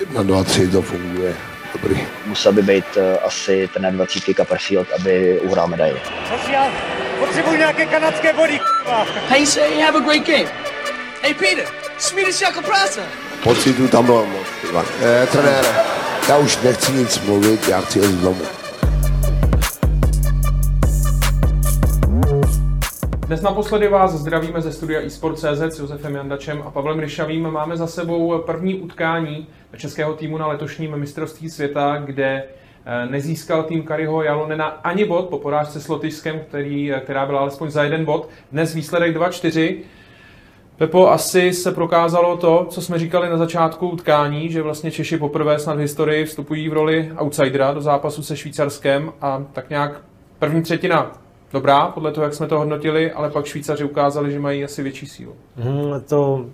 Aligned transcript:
Jedna, 0.00 0.22
dva, 0.22 0.44
tři, 0.44 0.68
to 0.68 0.82
funguje. 0.82 1.36
Dobrý. 1.72 2.06
Musel 2.26 2.52
by 2.52 2.62
být 2.62 2.84
uh, 2.96 3.02
asi 3.24 3.68
ten 3.74 3.96
20 3.96 4.22
Copperfield, 4.36 4.88
aby 4.92 5.40
uhrál 5.40 5.68
medaili. 5.68 6.00
Potřebuji 7.18 7.58
nějaké 7.58 7.86
kanadské 7.86 8.32
body, 8.32 8.60
Hey, 9.28 9.46
say, 9.46 9.80
have 9.80 9.98
a 9.98 10.00
great 10.00 10.26
game. 10.26 10.50
Hey, 11.22 11.34
Peter, 11.34 11.64
Swedish 11.98 12.38
chocolate 12.44 12.66
prasa. 12.68 13.00
Pocitu 13.42 13.88
tam 13.88 14.06
bylo 14.06 14.26
moc. 14.26 14.46
Eh, 15.02 15.26
trenére, 15.26 15.68
já 16.28 16.36
už 16.36 16.58
nechci 16.62 16.92
nic 16.92 17.20
mluvit, 17.20 17.68
já 17.68 17.80
chci 17.80 17.98
jít 17.98 18.20
domů. 18.20 18.61
Dnes 23.32 23.42
naposledy 23.42 23.88
vás 23.88 24.12
zdravíme 24.12 24.62
ze 24.62 24.72
studia 24.72 25.00
eSport.cz 25.00 25.60
s 25.60 25.78
Josefem 25.78 26.14
Jandačem 26.14 26.62
a 26.66 26.70
Pavlem 26.70 26.98
Ryšavým. 26.98 27.50
Máme 27.50 27.76
za 27.76 27.86
sebou 27.86 28.38
první 28.38 28.74
utkání 28.74 29.46
českého 29.76 30.14
týmu 30.14 30.38
na 30.38 30.46
letošním 30.46 30.96
mistrovství 30.96 31.50
světa, 31.50 32.02
kde 32.04 32.44
eh, 32.84 33.06
nezískal 33.06 33.62
tým 33.62 33.82
Kariho 33.82 34.22
Jalonena 34.22 34.66
ani 34.66 35.04
bod 35.04 35.28
po 35.28 35.38
porážce 35.38 35.80
s 35.80 35.88
Lotyšskem, 35.88 36.40
který, 36.48 36.92
eh, 36.92 37.00
která 37.00 37.26
byla 37.26 37.40
alespoň 37.40 37.70
za 37.70 37.84
jeden 37.84 38.04
bod. 38.04 38.28
Dnes 38.52 38.74
výsledek 38.74 39.14
2-4. 39.14 39.78
Pepo, 40.76 41.10
asi 41.10 41.52
se 41.52 41.72
prokázalo 41.72 42.36
to, 42.36 42.66
co 42.70 42.82
jsme 42.82 42.98
říkali 42.98 43.28
na 43.28 43.36
začátku 43.36 43.88
utkání, 43.88 44.50
že 44.50 44.62
vlastně 44.62 44.90
Češi 44.90 45.16
poprvé 45.16 45.58
snad 45.58 45.76
v 45.76 45.80
historii 45.80 46.24
vstupují 46.24 46.68
v 46.68 46.72
roli 46.72 47.12
outsidera 47.20 47.72
do 47.72 47.80
zápasu 47.80 48.22
se 48.22 48.36
Švýcarskem 48.36 49.12
a 49.20 49.44
tak 49.52 49.70
nějak 49.70 50.00
první 50.38 50.62
třetina 50.62 51.21
dobrá, 51.52 51.86
podle 51.86 52.12
toho, 52.12 52.24
jak 52.24 52.34
jsme 52.34 52.46
to 52.46 52.58
hodnotili, 52.58 53.12
ale 53.12 53.30
pak 53.30 53.46
Švýcaři 53.46 53.84
ukázali, 53.84 54.32
že 54.32 54.40
mají 54.40 54.64
asi 54.64 54.82
větší 54.82 55.06
sílu. 55.06 55.34
Hmm, 55.56 56.00
to 56.00 56.46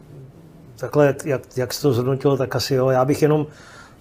takhle, 0.77 1.15
jak, 1.25 1.47
jak, 1.56 1.75
se 1.75 1.83
to 1.83 1.93
zhodnotilo, 1.93 2.37
tak 2.37 2.56
asi 2.56 2.75
jo. 2.75 2.89
Já 2.89 3.05
bych 3.05 3.23
jenom, 3.23 3.47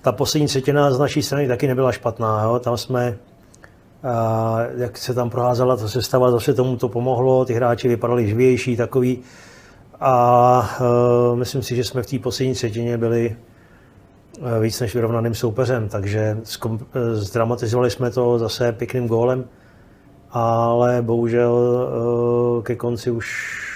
ta 0.01 0.11
poslední 0.11 0.47
třetina 0.47 0.91
z 0.91 0.99
naší 0.99 1.21
strany 1.21 1.47
taky 1.47 1.67
nebyla 1.67 1.91
špatná. 1.91 2.43
Jo. 2.43 2.59
Tam 2.59 2.77
jsme, 2.77 3.17
a, 4.03 4.57
jak 4.77 4.97
se 4.97 5.13
tam 5.13 5.29
proházela 5.29 5.77
ta 5.77 5.87
sestava, 5.87 6.31
zase 6.31 6.53
tomu 6.53 6.77
to 6.77 6.89
pomohlo, 6.89 7.45
ty 7.45 7.53
hráči 7.53 7.87
vypadali 7.87 8.27
živější, 8.27 8.77
takový. 8.77 9.19
A 9.99 10.07
a 10.09 11.35
myslím 11.35 11.63
si, 11.63 11.75
že 11.75 11.83
jsme 11.83 12.03
v 12.03 12.05
té 12.05 12.19
poslední 12.19 12.53
třetině 12.53 12.97
byli 12.97 13.35
víc 14.61 14.79
než 14.79 14.95
vyrovnaným 14.95 15.35
soupeřem, 15.35 15.89
takže 15.89 16.37
zdramatizovali 17.13 17.91
jsme 17.91 18.11
to 18.11 18.39
zase 18.39 18.71
pěkným 18.71 19.07
gólem 19.07 19.45
ale 20.31 21.01
bohužel 21.01 21.87
eh, 22.59 22.63
ke 22.63 22.75
konci 22.75 23.11
už 23.11 23.27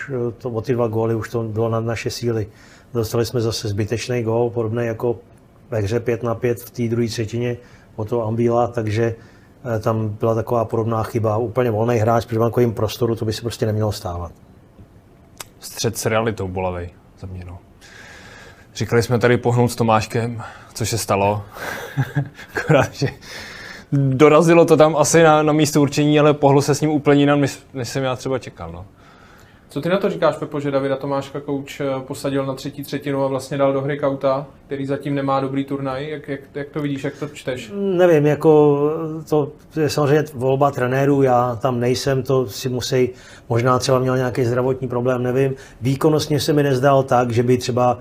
eh, 0.10 0.32
to, 0.32 0.50
o 0.50 0.62
ty 0.62 0.74
dva 0.74 0.88
góly 0.88 1.16
už 1.16 1.30
to 1.30 1.44
bylo 1.44 1.70
nad 1.70 1.86
naše 1.86 2.10
síly. 2.10 2.48
Dostali 2.94 3.26
jsme 3.26 3.42
zase 3.42 3.68
zbytečný 3.68 4.24
gól, 4.24 4.50
podobný 4.50 4.86
jako 4.86 5.20
ve 5.70 5.80
hře 5.80 6.00
5 6.00 6.24
na 6.24 6.36
5 6.36 6.62
v 6.62 6.70
té 6.70 6.88
druhé 6.88 7.08
třetině 7.08 7.58
o 7.96 8.06
to 8.06 8.28
Ambíla, 8.28 8.68
takže 8.68 9.16
eh, 9.76 9.80
tam 9.80 10.10
byla 10.10 10.36
taková 10.36 10.66
podobná 10.66 11.04
chyba. 11.04 11.38
Úplně 11.38 11.72
volný 11.72 11.98
hráč 11.98 12.26
při 12.26 12.40
bankovým 12.40 12.74
prostoru, 12.74 13.16
to 13.16 13.26
by 13.26 13.34
se 13.34 13.42
prostě 13.42 13.66
nemělo 13.66 13.92
stávat. 13.92 14.32
Střed 15.60 15.98
s 15.98 16.06
realitou 16.06 16.48
bolavej 16.48 16.90
za 17.20 17.28
mě, 17.28 17.46
no. 17.46 17.60
Říkali 18.76 19.04
jsme 19.04 19.20
tady 19.20 19.38
pohnout 19.38 19.72
s 19.72 19.76
Tomáškem, 19.76 20.44
což 20.74 20.90
se 20.90 20.98
stalo. 20.98 21.44
Akorát, 22.56 22.94
že 22.94 23.08
dorazilo 23.92 24.66
to 24.66 24.78
tam 24.78 24.96
asi 24.96 25.24
na, 25.24 25.44
na 25.44 25.54
místo 25.54 25.82
určení, 25.82 26.20
ale 26.20 26.34
pohlo 26.34 26.62
se 26.62 26.76
s 26.76 26.82
ním 26.82 26.90
úplně 26.90 27.22
jinam, 27.22 27.42
než, 27.42 27.60
než 27.74 27.90
jsem 27.90 28.04
já 28.04 28.16
třeba 28.16 28.40
čekal. 28.40 28.72
No. 28.72 28.86
Co 29.72 29.82
ty 29.82 29.90
na 29.90 29.98
to 29.98 30.10
říkáš, 30.10 30.36
Pepo, 30.36 30.60
že 30.60 30.72
Davida 30.72 30.96
Tomáška 30.96 31.40
kouč 31.40 31.80
eh, 31.80 31.86
posadil 32.08 32.46
na 32.46 32.54
třetí 32.54 32.84
třetinu 32.84 33.24
a 33.24 33.28
vlastně 33.28 33.58
dal 33.58 33.74
do 33.74 33.82
hry 33.82 34.00
Kauta, 34.00 34.46
který 34.66 34.86
zatím 34.86 35.16
nemá 35.16 35.40
dobrý 35.40 35.66
turnaj? 35.66 36.10
Jak, 36.10 36.28
jak, 36.30 36.40
jak 36.56 36.70
to 36.70 36.82
vidíš, 36.82 37.04
jak 37.04 37.20
to 37.20 37.28
čteš? 37.28 37.72
Nevím, 37.76 38.26
jako 38.26 38.80
to 39.30 39.52
je 39.76 39.90
samozřejmě 39.90 40.24
volba 40.34 40.72
trenérů, 40.72 41.22
já 41.22 41.58
tam 41.62 41.80
nejsem, 41.80 42.24
to 42.24 42.48
si 42.48 42.70
musí, 42.70 43.10
možná 43.50 43.80
třeba 43.80 44.00
měl 44.00 44.18
nějaký 44.18 44.46
zdravotní 44.46 44.88
problém, 44.88 45.24
nevím. 45.24 45.56
Výkonnostně 45.82 46.40
se 46.40 46.54
mi 46.54 46.64
nezdál 46.64 47.04
tak, 47.04 47.32
že 47.32 47.44
by 47.44 47.58
třeba 47.58 48.00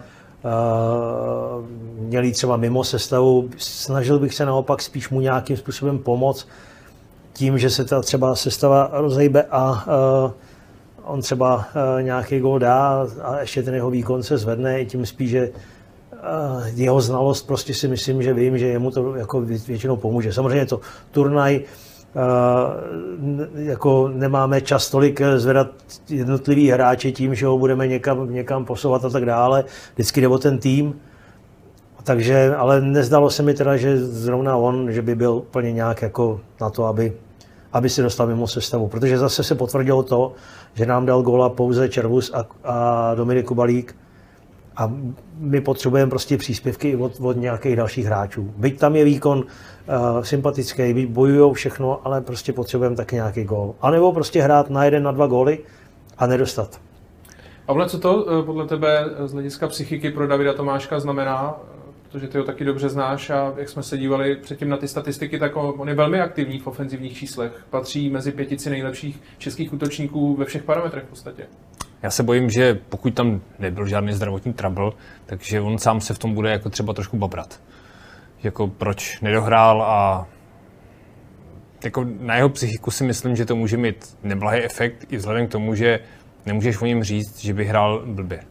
měli 1.98 2.32
třeba 2.32 2.56
mimo 2.56 2.84
sestavu. 2.84 3.50
Snažil 3.56 4.18
bych 4.18 4.34
se 4.34 4.44
naopak 4.46 4.82
spíš 4.82 5.10
mu 5.10 5.20
nějakým 5.20 5.56
způsobem 5.56 5.98
pomoct 5.98 6.48
tím, 7.32 7.58
že 7.58 7.70
se 7.70 7.84
ta 7.84 8.00
třeba 8.00 8.34
sestava 8.34 8.90
rozejbe 8.92 9.42
a 9.50 9.86
uh, 10.24 10.30
on 11.04 11.20
třeba 11.20 11.56
uh, 11.56 12.02
nějaký 12.02 12.38
gol 12.38 12.58
dá 12.58 13.06
a 13.22 13.40
ještě 13.40 13.62
ten 13.62 13.74
jeho 13.74 13.90
výkon 13.90 14.22
se 14.22 14.38
zvedne, 14.38 14.80
i 14.80 14.86
tím 14.86 15.06
spíš, 15.06 15.30
že 15.30 15.50
jeho 16.74 17.00
znalost 17.00 17.46
prostě 17.46 17.74
si 17.74 17.88
myslím, 17.88 18.22
že 18.22 18.34
vím, 18.34 18.58
že 18.58 18.66
jemu 18.66 18.90
to 18.90 19.14
jako 19.14 19.40
většinou 19.40 19.96
pomůže. 19.96 20.32
Samozřejmě 20.32 20.66
to 20.66 20.80
turnaj, 21.10 21.60
jako 23.54 24.08
nemáme 24.08 24.60
čas 24.60 24.90
tolik 24.90 25.20
zvedat 25.36 25.68
jednotlivý 26.08 26.70
hráče 26.70 27.12
tím, 27.12 27.34
že 27.34 27.46
ho 27.46 27.58
budeme 27.58 27.86
někam, 27.86 28.32
někam 28.32 28.64
posouvat 28.64 29.04
a 29.04 29.10
tak 29.10 29.24
dále. 29.24 29.64
Vždycky 29.94 30.20
jde 30.20 30.28
o 30.28 30.38
ten 30.38 30.58
tým. 30.58 31.00
Takže, 32.04 32.54
ale 32.56 32.80
nezdalo 32.80 33.30
se 33.30 33.42
mi 33.42 33.54
teda, 33.54 33.76
že 33.76 33.98
zrovna 34.06 34.56
on, 34.56 34.92
že 34.92 35.02
by 35.02 35.14
byl 35.14 35.32
úplně 35.32 35.72
nějak 35.72 36.02
jako 36.02 36.40
na 36.60 36.70
to, 36.70 36.84
aby, 36.84 37.12
aby 37.72 37.88
si 37.88 38.02
dostal 38.02 38.26
mimo 38.26 38.46
sestavu. 38.46 38.88
Protože 38.88 39.18
zase 39.18 39.44
se 39.44 39.54
potvrdilo 39.54 40.02
to, 40.02 40.32
že 40.74 40.86
nám 40.86 41.06
dal 41.06 41.22
góla 41.22 41.48
pouze 41.48 41.88
Červus 41.88 42.32
a, 42.34 42.46
a 42.64 43.14
Dominik 43.14 43.46
Kubalík. 43.46 43.96
A 44.80 44.92
my 45.38 45.60
potřebujeme 45.60 46.10
prostě 46.10 46.38
příspěvky 46.38 46.96
od, 46.96 47.12
od 47.20 47.36
nějakých 47.36 47.76
dalších 47.76 48.06
hráčů. 48.06 48.54
Byť 48.56 48.78
tam 48.78 48.96
je 48.96 49.04
výkon 49.04 49.38
uh, 49.38 50.22
sympatický, 50.22 50.94
byť 50.94 51.08
bojují 51.08 51.54
všechno, 51.54 52.00
ale 52.04 52.20
prostě 52.20 52.52
potřebujeme 52.52 52.96
taky 52.96 53.14
nějaký 53.16 53.44
gól. 53.44 53.74
A 53.80 53.90
nebo 53.90 54.12
prostě 54.12 54.42
hrát 54.42 54.70
na 54.70 54.84
jeden, 54.84 55.02
na 55.02 55.12
dva 55.12 55.26
góly 55.26 55.58
a 56.18 56.26
nedostat. 56.26 56.80
Pavle, 57.66 57.88
co 57.88 57.98
to 57.98 58.26
eh, 58.30 58.42
podle 58.42 58.66
tebe 58.66 59.04
z 59.24 59.32
hlediska 59.32 59.68
psychiky 59.68 60.10
pro 60.10 60.26
Davida 60.26 60.52
Tomáška 60.52 61.00
znamená? 61.00 61.56
protože 62.10 62.28
ty 62.28 62.38
ho 62.38 62.44
taky 62.44 62.64
dobře 62.64 62.88
znáš 62.88 63.30
a 63.30 63.54
jak 63.56 63.68
jsme 63.68 63.82
se 63.82 63.98
dívali 63.98 64.36
předtím 64.36 64.68
na 64.68 64.76
ty 64.76 64.88
statistiky, 64.88 65.38
tak 65.38 65.56
on 65.56 65.88
je 65.88 65.94
velmi 65.94 66.20
aktivní 66.20 66.58
v 66.58 66.66
ofenzivních 66.66 67.18
číslech. 67.18 67.64
Patří 67.70 68.10
mezi 68.10 68.32
pětici 68.32 68.70
nejlepších 68.70 69.20
českých 69.38 69.72
útočníků 69.72 70.36
ve 70.36 70.44
všech 70.44 70.62
parametrech 70.62 71.04
v 71.04 71.08
podstatě. 71.08 71.46
Já 72.02 72.10
se 72.10 72.22
bojím, 72.22 72.50
že 72.50 72.74
pokud 72.74 73.14
tam 73.14 73.40
nebyl 73.58 73.86
žádný 73.86 74.12
zdravotní 74.12 74.52
trouble, 74.52 74.92
takže 75.26 75.60
on 75.60 75.78
sám 75.78 76.00
se 76.00 76.14
v 76.14 76.18
tom 76.18 76.34
bude 76.34 76.50
jako 76.50 76.70
třeba 76.70 76.92
trošku 76.92 77.16
babrat. 77.16 77.60
Jako 78.42 78.68
proč 78.68 79.20
nedohrál 79.20 79.82
a 79.82 80.26
jako 81.84 82.06
na 82.20 82.36
jeho 82.36 82.48
psychiku 82.48 82.90
si 82.90 83.04
myslím, 83.04 83.36
že 83.36 83.44
to 83.44 83.56
může 83.56 83.76
mít 83.76 84.16
neblahý 84.22 84.60
efekt 84.60 85.06
i 85.12 85.16
vzhledem 85.16 85.46
k 85.46 85.50
tomu, 85.50 85.74
že 85.74 86.00
nemůžeš 86.46 86.80
o 86.80 86.86
něm 86.86 87.04
říct, 87.04 87.40
že 87.40 87.54
by 87.54 87.64
hrál 87.64 88.02
blbě. 88.06 88.44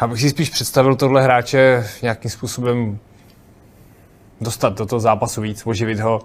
Já 0.00 0.06
bych 0.06 0.20
si 0.20 0.30
spíš 0.30 0.50
představil 0.50 0.96
tohle 0.96 1.22
hráče 1.22 1.86
nějakým 2.02 2.30
způsobem 2.30 2.98
dostat 4.40 4.78
do 4.78 4.86
toho 4.86 5.00
zápasu 5.00 5.40
víc, 5.40 5.66
oživit 5.66 6.00
ho. 6.00 6.20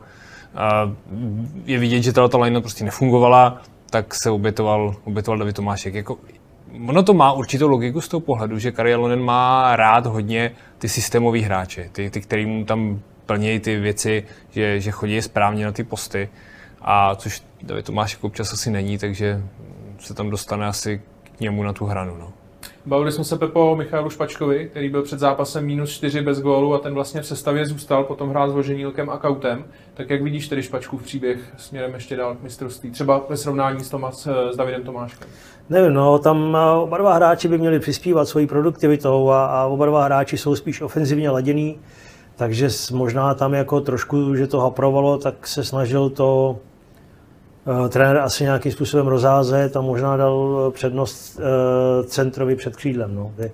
Je 1.66 1.80
vidět, 1.80 2.02
že 2.02 2.14
tato 2.14 2.40
line 2.40 2.62
prostě 2.62 2.84
nefungovala, 2.84 3.62
tak 3.90 4.16
se 4.16 4.30
obětoval, 4.30 4.96
obětoval 5.04 5.38
David 5.38 5.56
Tomášek. 5.56 5.94
Jako, 5.94 6.18
ono 6.88 7.04
to 7.04 7.14
má 7.14 7.32
určitou 7.32 7.68
logiku 7.68 8.02
z 8.02 8.08
toho 8.08 8.22
pohledu, 8.22 8.60
že 8.60 8.72
Kari 8.72 8.94
Alonen 8.94 9.24
má 9.24 9.76
rád 9.76 10.06
hodně 10.06 10.52
ty 10.78 10.90
systémové 10.90 11.40
hráče, 11.40 11.90
ty, 11.92 12.10
ty 12.10 12.22
který 12.22 12.46
mu 12.46 12.66
tam 12.66 13.00
plnějí 13.26 13.60
ty 13.60 13.80
věci, 13.80 14.24
že, 14.50 14.80
že 14.80 14.92
chodí 14.92 15.22
správně 15.22 15.66
na 15.66 15.72
ty 15.72 15.84
posty, 15.84 16.30
a 16.82 17.16
což 17.16 17.44
David 17.62 17.86
Tomášek 17.86 18.24
občas 18.24 18.54
asi 18.54 18.72
není, 18.72 18.98
takže 18.98 19.42
se 20.00 20.14
tam 20.14 20.30
dostane 20.30 20.66
asi 20.66 21.02
k 21.38 21.40
němu 21.40 21.64
na 21.64 21.74
tu 21.74 21.86
hranu. 21.86 22.18
No. 22.18 22.34
Bavili 22.86 23.12
jsme 23.12 23.24
se 23.24 23.38
Pepo 23.38 23.76
Michalu 23.76 24.10
Špačkovi, 24.10 24.68
který 24.70 24.90
byl 24.90 25.02
před 25.02 25.20
zápasem 25.20 25.66
minus 25.66 25.90
4 25.90 26.22
bez 26.22 26.42
gólu 26.42 26.74
a 26.74 26.78
ten 26.78 26.94
vlastně 26.94 27.22
v 27.22 27.28
sestavě 27.28 27.66
zůstal, 27.66 28.04
potom 28.04 28.30
hrál 28.30 28.50
s 28.50 28.54
Voženílkem 28.54 29.10
a 29.10 29.18
Kautem. 29.18 29.64
Tak 29.94 30.10
jak 30.10 30.22
vidíš 30.22 30.48
tedy 30.48 30.64
Špačkův 30.64 31.04
příběh 31.04 31.40
směrem 31.58 31.94
ještě 31.94 32.16
dál 32.16 32.36
k 32.36 32.44
mistrovství, 32.44 32.92
třeba 32.92 33.26
ve 33.30 33.38
srovnání 33.38 33.84
s, 33.84 33.90
Tomas, 33.90 34.28
s 34.52 34.58
Davidem 34.58 34.84
Tomáškem? 34.84 35.28
Nevím, 35.70 35.94
no, 35.94 36.20
tam 36.20 36.58
eh, 36.58 36.72
oba 36.72 36.98
dva 36.98 37.14
hráči 37.14 37.48
by 37.48 37.58
měli 37.58 37.80
přispívat 37.80 38.26
svojí 38.26 38.48
produktivitou 38.48 39.30
a, 39.30 39.46
a 39.46 39.66
oba 39.66 39.86
dva 39.86 40.06
hráči 40.06 40.38
jsou 40.38 40.56
spíš 40.56 40.82
ofenzivně 40.82 41.30
ladění, 41.30 41.80
takže 42.36 42.70
možná 42.92 43.34
tam 43.34 43.54
jako 43.54 43.82
trošku, 43.82 44.36
že 44.36 44.48
to 44.48 44.60
haprovalo, 44.60 45.18
tak 45.18 45.48
se 45.48 45.64
snažil 45.64 46.10
to 46.10 46.60
Eh, 46.66 46.75
trenér 47.90 48.18
asi 48.18 48.44
nějakým 48.44 48.72
způsobem 48.72 49.08
rozházet 49.08 49.78
a 49.78 49.82
možná 49.82 50.18
dal 50.18 50.72
přednost 50.76 51.40
eh, 51.40 52.04
centrovi 52.04 52.56
před 52.56 52.76
křídlem. 52.76 53.16
No. 53.16 53.32
Kdy 53.36 53.52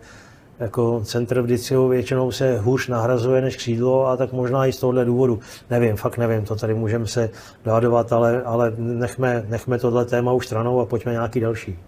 jako 0.60 1.02
centr 1.04 1.42
vždycky 1.42 1.76
většinou 1.90 2.32
se 2.32 2.58
hůř 2.58 2.88
nahrazuje 2.88 3.42
než 3.42 3.56
křídlo 3.56 4.08
a 4.08 4.18
tak 4.18 4.32
možná 4.32 4.66
i 4.66 4.74
z 4.74 4.80
tohohle 4.80 5.06
důvodu. 5.06 5.40
Nevím, 5.70 5.96
fakt 5.96 6.18
nevím, 6.18 6.46
to 6.46 6.56
tady 6.56 6.74
můžeme 6.74 7.08
se 7.08 7.30
dohadovat, 7.66 8.14
ale, 8.14 8.44
ale 8.44 8.74
nechme, 8.78 9.46
nechme 9.48 9.80
tohle 9.80 10.06
téma 10.06 10.34
už 10.34 10.46
stranou 10.46 10.80
a 10.80 10.86
pojďme 10.86 11.12
nějaký 11.12 11.40
další. 11.40 11.80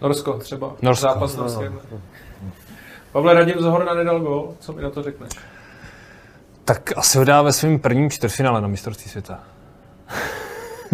Norsko 0.00 0.38
třeba. 0.38 0.76
Norsko. 0.82 1.08
Zápas. 1.08 1.36
No, 1.36 1.44
no. 1.92 2.00
Pavle, 3.12 3.34
Radim 3.34 3.60
Zohorna 3.60 3.94
nedal 3.94 4.20
gol, 4.20 4.54
co 4.60 4.72
mi 4.72 4.82
na 4.82 4.90
to 4.90 5.02
řekneš? 5.02 5.30
Tak 6.64 6.92
asi 6.96 7.18
ho 7.18 7.24
dá 7.24 7.42
ve 7.42 7.52
svém 7.52 7.78
prvním 7.78 8.10
čtvrtfinále 8.10 8.60
na 8.60 8.68
mistrovství 8.68 9.10
světa. 9.10 9.40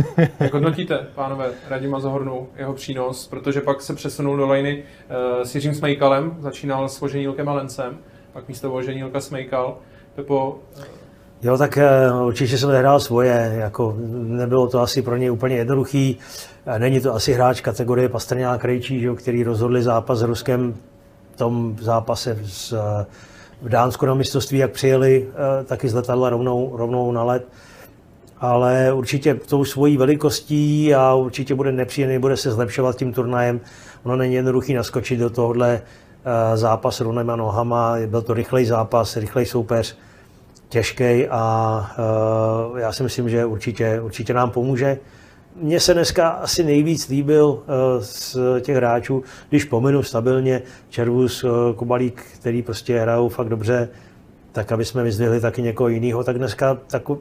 Jak 0.40 0.52
hodnotíte, 0.52 1.06
pánové, 1.14 1.50
Radima 1.68 2.00
Zohornou, 2.00 2.48
jeho 2.56 2.74
přínos, 2.74 3.28
protože 3.28 3.60
pak 3.60 3.82
se 3.82 3.94
přesunul 3.94 4.36
do 4.36 4.46
lajny 4.46 4.82
uh, 4.82 5.42
s 5.42 5.54
Jiřím 5.54 5.74
Smejkalem, 5.74 6.36
začínal 6.38 6.88
s 6.88 7.00
Voženílkem 7.00 7.48
a 7.48 7.52
Lencem, 7.52 7.98
pak 8.32 8.48
místo 8.48 8.70
Voženílka 8.70 9.20
Smejkal. 9.20 9.78
Pepo, 10.14 10.60
uh, 10.76 10.84
Jo, 11.42 11.58
tak 11.58 11.78
eh, 11.78 12.12
určitě 12.26 12.58
jsem 12.58 12.70
hrál 12.70 13.00
svoje, 13.00 13.54
jako 13.58 13.96
nebylo 14.12 14.68
to 14.68 14.80
asi 14.80 15.02
pro 15.02 15.16
něj 15.16 15.30
úplně 15.30 15.56
jednoduchý. 15.56 16.18
Eh, 16.66 16.78
Není 16.78 17.00
to 17.00 17.14
asi 17.14 17.32
hráč 17.32 17.60
kategorie 17.60 18.08
Pastrňák 18.08 18.60
Krejčí, 18.60 19.00
že 19.00 19.14
který 19.14 19.44
rozhodli 19.44 19.82
zápas 19.82 20.18
s 20.18 20.22
Ruskem 20.22 20.74
v 21.34 21.36
tom 21.36 21.76
zápase 21.80 22.38
s, 22.44 22.72
eh, 22.72 23.06
v 23.62 23.68
Dánsku 23.68 24.06
na 24.06 24.14
mistrovství, 24.14 24.58
jak 24.58 24.70
přijeli 24.70 25.28
taky 25.64 25.88
z 25.88 25.94
letadla 25.94 26.30
rovnou, 26.30 26.76
rovnou 26.76 27.12
na 27.12 27.24
let. 27.24 27.48
Ale 28.40 28.92
určitě 28.92 29.34
tou 29.34 29.64
svojí 29.64 29.96
velikostí 29.96 30.94
a 30.94 31.14
určitě 31.14 31.54
bude 31.54 31.72
nepříjemný, 31.72 32.18
bude 32.18 32.36
se 32.36 32.50
zlepšovat 32.50 32.96
tím 32.96 33.12
turnajem. 33.12 33.60
Ono 34.02 34.16
není 34.16 34.34
jednoduchý 34.34 34.74
naskočit 34.74 35.20
do 35.20 35.30
tohohle 35.30 35.82
zápasu 36.54 37.04
rovnýma 37.04 37.36
nohama. 37.36 37.96
Byl 38.06 38.22
to 38.22 38.34
rychlej 38.34 38.64
zápas, 38.64 39.16
rychlej 39.16 39.46
soupeř 39.46 39.96
těžký 40.68 41.28
a 41.30 41.86
uh, 42.70 42.78
já 42.78 42.92
si 42.92 43.02
myslím, 43.02 43.28
že 43.28 43.44
určitě, 43.44 44.00
určitě 44.00 44.34
nám 44.34 44.50
pomůže. 44.50 44.98
Mně 45.56 45.80
se 45.80 45.94
dneska 45.94 46.28
asi 46.28 46.64
nejvíc 46.64 47.08
líbil 47.08 47.46
uh, 47.46 47.62
z 48.00 48.36
těch 48.60 48.76
hráčů, 48.76 49.22
když 49.48 49.64
pominu 49.64 50.02
stabilně 50.02 50.62
Červus, 50.88 51.44
Kubalík, 51.76 52.22
který 52.34 52.62
prostě 52.62 53.00
hrajou 53.00 53.28
fakt 53.28 53.48
dobře, 53.48 53.88
tak 54.52 54.72
aby 54.72 54.84
jsme 54.84 55.02
vyzdvihli 55.02 55.40
taky 55.40 55.62
někoho 55.62 55.88
jiného, 55.88 56.24
tak 56.24 56.38
dneska 56.38 56.78
tako, 56.86 57.18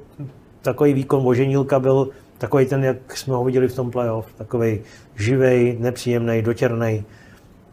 takový 0.61 0.93
výkon 0.93 1.23
Boženílka 1.23 1.79
byl 1.79 2.09
takový 2.37 2.65
ten, 2.65 2.83
jak 2.83 3.17
jsme 3.17 3.35
ho 3.35 3.43
viděli 3.43 3.67
v 3.67 3.75
tom 3.75 3.91
playoff, 3.91 4.33
takový 4.37 4.79
živej, 5.15 5.77
nepříjemný, 5.79 6.41
dotěrný, 6.41 7.03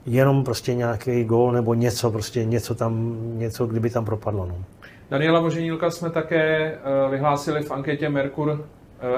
jenom 0.07 0.45
prostě 0.45 0.75
nějaký 0.75 1.25
gól 1.25 1.53
nebo 1.53 1.75
něco, 1.75 2.11
prostě 2.11 2.45
něco 2.45 2.75
tam, 2.75 3.17
něco, 3.39 3.67
kdyby 3.67 3.91
tam 3.91 4.05
propadlo. 4.05 4.47
No. 4.47 4.65
Daniela 5.11 5.41
Voženílka 5.41 5.91
jsme 5.91 6.11
také 6.11 6.73
uh, 7.05 7.11
vyhlásili 7.11 7.63
v 7.63 7.71
anketě 7.71 8.09
Merkur 8.09 8.49
uh, 8.49 8.59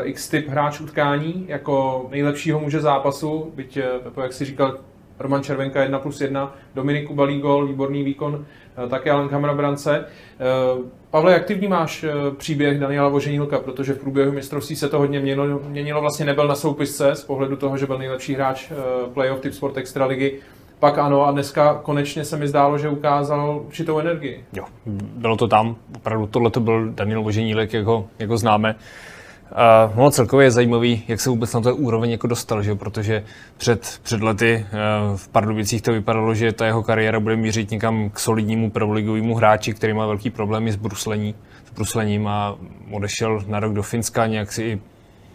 X-typ 0.02 0.48
hráč 0.48 0.80
utkání 0.80 1.44
jako 1.48 2.06
nejlepšího 2.10 2.60
muže 2.60 2.80
zápasu, 2.80 3.52
byť, 3.54 3.78
Pepo, 4.02 4.20
jak 4.20 4.32
si 4.32 4.44
říkal, 4.44 4.78
Roman 5.20 5.42
Červenka 5.42 5.82
1 5.82 5.98
plus 5.98 6.20
1, 6.20 6.54
Dominiku 6.74 7.14
Balí 7.14 7.40
gol, 7.40 7.66
výborný 7.66 8.02
výkon, 8.02 8.44
také 8.90 9.10
Alan 9.10 9.28
Kamera 9.28 9.54
brance. 9.54 10.04
Pavle, 11.10 11.32
jak 11.32 11.44
ty 11.44 11.54
vnímáš 11.54 12.04
příběh 12.36 12.78
Daniela 12.78 13.08
Voženílka, 13.08 13.58
protože 13.58 13.92
v 13.92 13.98
průběhu 13.98 14.32
mistrovství 14.32 14.76
se 14.76 14.88
to 14.88 14.98
hodně 14.98 15.20
měnilo, 15.20 15.60
měnilo, 15.68 16.00
vlastně 16.00 16.26
nebyl 16.26 16.48
na 16.48 16.54
soupisce 16.54 17.14
z 17.14 17.24
pohledu 17.24 17.56
toho, 17.56 17.76
že 17.76 17.86
byl 17.86 17.98
nejlepší 17.98 18.34
hráč 18.34 18.72
playoff 19.14 19.40
typ 19.40 19.54
Sport 19.54 19.76
Extraligy, 19.76 20.40
pak 20.78 20.98
ano 20.98 21.26
a 21.26 21.30
dneska 21.30 21.74
konečně 21.74 22.24
se 22.24 22.36
mi 22.36 22.48
zdálo, 22.48 22.78
že 22.78 22.88
ukázal 22.88 23.62
určitou 23.66 23.98
energii. 23.98 24.44
Jo, 24.52 24.64
bylo 25.16 25.36
to 25.36 25.48
tam, 25.48 25.76
opravdu 25.96 26.26
tohle 26.26 26.50
to 26.50 26.60
byl 26.60 26.92
Daniel 26.92 27.22
Voženílek, 27.22 27.72
jak 27.72 27.84
ho, 27.84 28.06
jak 28.18 28.30
ho 28.30 28.38
známe. 28.38 28.74
Uh, 29.50 29.96
no 29.96 30.10
celkově 30.10 30.46
je 30.46 30.50
zajímavý, 30.50 31.04
jak 31.08 31.20
se 31.20 31.30
vůbec 31.30 31.54
na 31.54 31.60
to 31.60 31.76
úroveň 31.76 32.10
jako 32.10 32.26
dostal, 32.26 32.62
že? 32.62 32.74
protože 32.74 33.24
před, 33.56 34.00
před 34.02 34.22
lety 34.22 34.66
uh, 34.72 35.16
v 35.16 35.28
Pardubicích 35.28 35.82
to 35.82 35.92
vypadalo, 35.92 36.34
že 36.34 36.52
ta 36.52 36.66
jeho 36.66 36.82
kariéra 36.82 37.20
bude 37.20 37.36
mířit 37.36 37.70
někam 37.70 38.10
k 38.10 38.18
solidnímu 38.18 38.70
prvoligovému 38.70 39.34
hráči, 39.34 39.74
který 39.74 39.92
má 39.92 40.06
velký 40.06 40.30
problémy 40.30 40.72
s 40.72 40.76
bruslení, 40.76 41.34
s 41.66 41.74
bruslením 41.74 42.26
a 42.26 42.56
odešel 42.90 43.44
na 43.46 43.60
rok 43.60 43.72
do 43.72 43.82
Finska, 43.82 44.26
nějak 44.26 44.52
si 44.52 44.80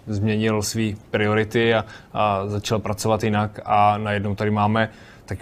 změnil 0.07 0.61
své 0.61 0.83
priority 1.11 1.73
a, 1.73 1.85
a 2.13 2.47
začal 2.47 2.79
pracovat 2.79 3.23
jinak 3.23 3.59
a 3.65 3.97
najednou 3.97 4.35
tady 4.35 4.51
máme 4.51 4.89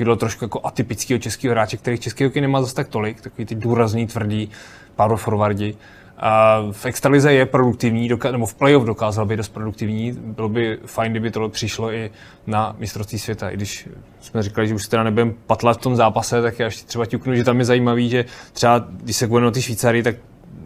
bylo 0.04 0.16
trošku 0.16 0.46
jako 0.46 0.62
atypického 0.64 1.20
českého 1.20 1.52
hráče, 1.52 1.78
který 1.78 1.98
český 1.98 2.24
hokej 2.24 2.42
nemá 2.42 2.62
zase 2.62 2.76
tak 2.76 2.88
tolik, 2.88 3.22
takový 3.22 3.46
ty 3.46 3.56
důrazný, 3.56 4.08
tvrdý 4.08 4.50
power 4.96 5.18
forwardi. 5.18 5.76
A 6.22 6.62
v 6.72 6.86
extralize 6.86 7.34
je 7.34 7.46
produktivní, 7.46 8.10
nebo 8.32 8.46
v 8.46 8.56
playoff 8.56 8.86
dokázal 8.86 9.26
být 9.26 9.36
dost 9.36 9.50
produktivní. 9.50 10.12
Bylo 10.12 10.50
by 10.50 10.80
fajn, 10.86 11.12
kdyby 11.12 11.32
tohle 11.32 11.50
přišlo 11.50 11.94
i 11.94 12.12
na 12.48 12.76
mistrovství 12.80 13.20
světa. 13.20 13.50
I 13.50 13.56
když 13.56 13.90
jsme 14.20 14.44
říkali, 14.44 14.68
že 14.68 14.76
už 14.76 14.88
teda 14.88 15.04
nebudeme 15.04 15.34
patlat 15.48 15.78
v 15.78 15.82
tom 15.82 15.96
zápase, 15.96 16.42
tak 16.42 16.60
já 16.60 16.66
ještě 16.66 16.88
třeba 16.88 17.06
ťuknu, 17.06 17.36
že 17.36 17.44
tam 17.44 17.60
je 17.60 17.66
zajímavý, 17.66 18.10
že 18.10 18.26
třeba 18.54 18.86
když 18.90 19.16
se 19.16 19.28
kvůli 19.28 19.44
na 19.44 19.52
ty 19.52 19.62
Švýcary, 19.62 20.04
tak 20.04 20.16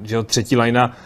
že 0.04 0.24
třetí 0.24 0.56
lajna 0.56 0.98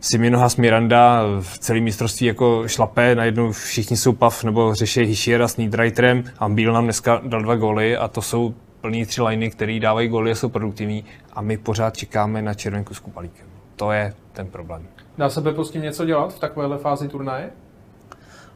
Siminohas 0.00 0.56
Miranda 0.56 1.22
v 1.40 1.58
celém 1.58 1.84
mistrovství 1.84 2.26
jako 2.26 2.68
šlapé, 2.68 3.14
najednou 3.14 3.52
všichni 3.52 3.96
jsou 3.96 4.12
pav 4.12 4.44
nebo 4.44 4.74
řeší 4.74 5.00
Hischiera 5.00 5.48
s 5.48 5.56
Niederreiterem 5.56 6.24
a 6.38 6.48
Bíl 6.48 6.72
nám 6.72 6.84
dneska 6.84 7.20
dal 7.24 7.42
dva 7.42 7.56
góly 7.56 7.96
a 7.96 8.08
to 8.08 8.22
jsou 8.22 8.54
plný 8.80 9.06
tři 9.06 9.22
liny, 9.22 9.50
které 9.50 9.80
dávají 9.80 10.08
góly 10.08 10.30
a 10.30 10.34
jsou 10.34 10.48
produktivní 10.48 11.04
a 11.32 11.42
my 11.42 11.58
pořád 11.58 11.96
čekáme 11.96 12.42
na 12.42 12.54
červenku 12.54 12.94
s 12.94 12.98
Kupalíkem. 12.98 13.49
To 13.80 13.92
je 13.92 14.12
ten 14.32 14.46
problém. 14.46 14.86
Dá 15.18 15.30
se 15.30 15.40
Bepo 15.40 15.64
s 15.64 15.70
tím 15.70 15.82
něco 15.82 16.04
dělat 16.04 16.34
v 16.34 16.38
takovéhle 16.38 16.78
fázi 16.78 17.08
turnaje? 17.08 17.50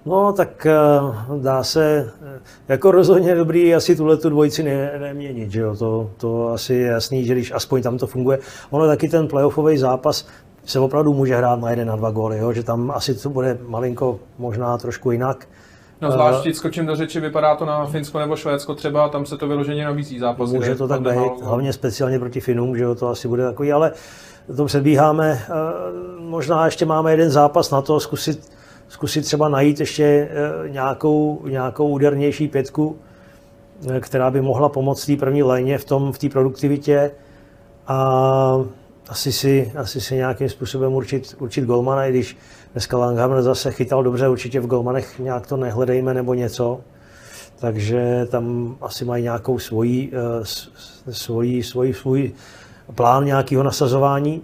No, 0.07 0.33
tak 0.33 0.67
eh, 0.67 0.75
dá 1.43 1.65
se, 1.65 2.13
eh, 2.37 2.41
jako 2.69 2.91
rozhodně 2.91 3.35
dobrý 3.35 3.75
asi 3.75 3.97
tuhle 3.97 4.17
tu 4.17 4.29
dvojici 4.29 4.63
ne, 4.63 4.99
neměnit, 4.99 5.51
že 5.51 5.61
jo? 5.61 5.77
To, 5.77 6.11
to 6.17 6.49
asi 6.49 6.75
je 6.75 6.87
jasný, 6.87 7.25
že 7.25 7.35
když 7.35 7.53
aspoň 7.53 7.83
tam 7.83 7.99
to 7.99 8.07
funguje. 8.07 8.39
Ono 8.71 8.87
taky 8.87 9.09
ten 9.09 9.29
playoffový 9.29 9.79
zápas, 9.79 10.29
se 10.65 10.81
opravdu 10.81 11.15
může 11.15 11.37
hrát 11.37 11.61
na 11.61 11.71
jeden, 11.71 11.89
na 11.89 11.97
dva 11.97 12.11
góly, 12.11 12.39
jo? 12.39 12.53
že 12.53 12.63
tam 12.63 12.91
asi 12.91 13.15
to 13.15 13.31
bude 13.31 13.59
malinko 13.67 14.21
možná 14.39 14.79
trošku 14.79 15.11
jinak. 15.11 15.49
No 16.01 16.11
zvlášť 16.11 16.47
uh, 16.47 16.53
skočím 16.53 16.87
do 16.87 16.97
řeči, 16.97 17.21
vypadá 17.21 17.57
to 17.57 17.65
na 17.65 17.87
Finsko 17.87 18.19
nebo 18.19 18.37
Švédsko 18.37 18.75
třeba, 18.75 19.09
tam 19.09 19.27
se 19.27 19.37
to 19.37 19.49
vyloženě 19.49 19.85
nabízí 19.85 20.19
zápas. 20.19 20.53
Může 20.53 20.75
to 20.75 20.89
tak 20.89 21.01
být, 21.01 21.43
hlavně 21.43 21.73
speciálně 21.73 22.19
proti 22.19 22.41
Finům, 22.41 22.77
že 22.77 22.83
jo, 22.83 22.95
to 22.95 23.09
asi 23.09 23.29
bude 23.29 23.45
takový, 23.45 23.73
ale 23.73 23.93
to 24.57 24.65
předbíháme. 24.65 25.47
Uh, 25.49 26.21
možná 26.21 26.65
ještě 26.65 26.87
máme 26.87 27.11
jeden 27.11 27.31
zápas 27.31 27.71
na 27.71 27.83
to, 27.83 28.01
zkusit, 28.01 28.53
zkusit 28.89 29.23
třeba 29.23 29.49
najít 29.49 29.81
ještě 29.81 30.29
uh, 30.63 30.71
nějakou, 30.71 31.43
nějakou 31.49 31.89
údernější 31.89 32.49
pětku, 32.49 32.97
která 34.01 34.31
by 34.31 34.41
mohla 34.41 34.69
pomoct 34.69 35.07
té 35.07 35.17
první 35.17 35.43
léně 35.43 35.79
v 35.79 35.85
tom 35.85 36.13
v 36.13 36.19
té 36.19 36.29
produktivitě. 36.29 37.11
A 37.87 38.65
asi 39.09 39.33
si, 39.33 39.73
asi 39.77 40.01
si 40.01 40.15
nějakým 40.15 40.49
způsobem 40.49 40.93
určit, 40.93 41.37
určit 41.39 41.65
golmana, 41.65 42.07
i 42.07 42.11
když 42.11 42.37
dneska 42.73 42.99
Langhammer 42.99 43.43
zase 43.43 43.73
chytal 43.73 44.03
dobře, 44.03 44.29
určitě 44.29 44.61
v 44.61 44.67
golmanech 44.67 45.19
nějak 45.19 45.47
to 45.47 45.57
nehledejme 45.57 46.15
nebo 46.15 46.35
něco. 46.35 46.81
Takže 47.59 48.27
tam 48.31 48.77
asi 48.81 49.05
mají 49.05 49.23
nějakou 49.23 49.59
svoji, 49.59 50.13
eh, 50.13 50.45
svoji, 51.11 51.63
svoji, 51.63 51.95
svůj 51.95 52.33
plán 52.95 53.25
nějakého 53.25 53.63
nasazování. 53.63 54.43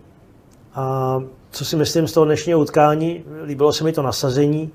A 0.75 1.17
co 1.51 1.65
si 1.65 1.77
myslím 1.77 2.09
z 2.09 2.13
toho 2.13 2.27
dnešního 2.27 2.61
utkání, 2.61 3.25
líbilo 3.45 3.73
se 3.73 3.85
mi 3.85 3.93
to 3.93 4.03
nasazení, 4.03 4.71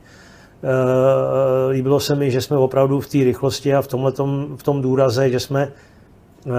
eh, 0.63 1.71
líbilo 1.71 1.99
se 1.99 2.15
mi, 2.15 2.31
že 2.31 2.41
jsme 2.41 2.57
opravdu 2.57 2.99
v 2.99 3.07
té 3.07 3.17
rychlosti 3.17 3.75
a 3.75 3.81
v, 3.81 3.87
tomhletom, 3.87 4.57
v 4.57 4.63
tom 4.63 4.81
důraze, 4.81 5.29
že 5.29 5.39
jsme 5.39 5.71
eh, 6.47 6.51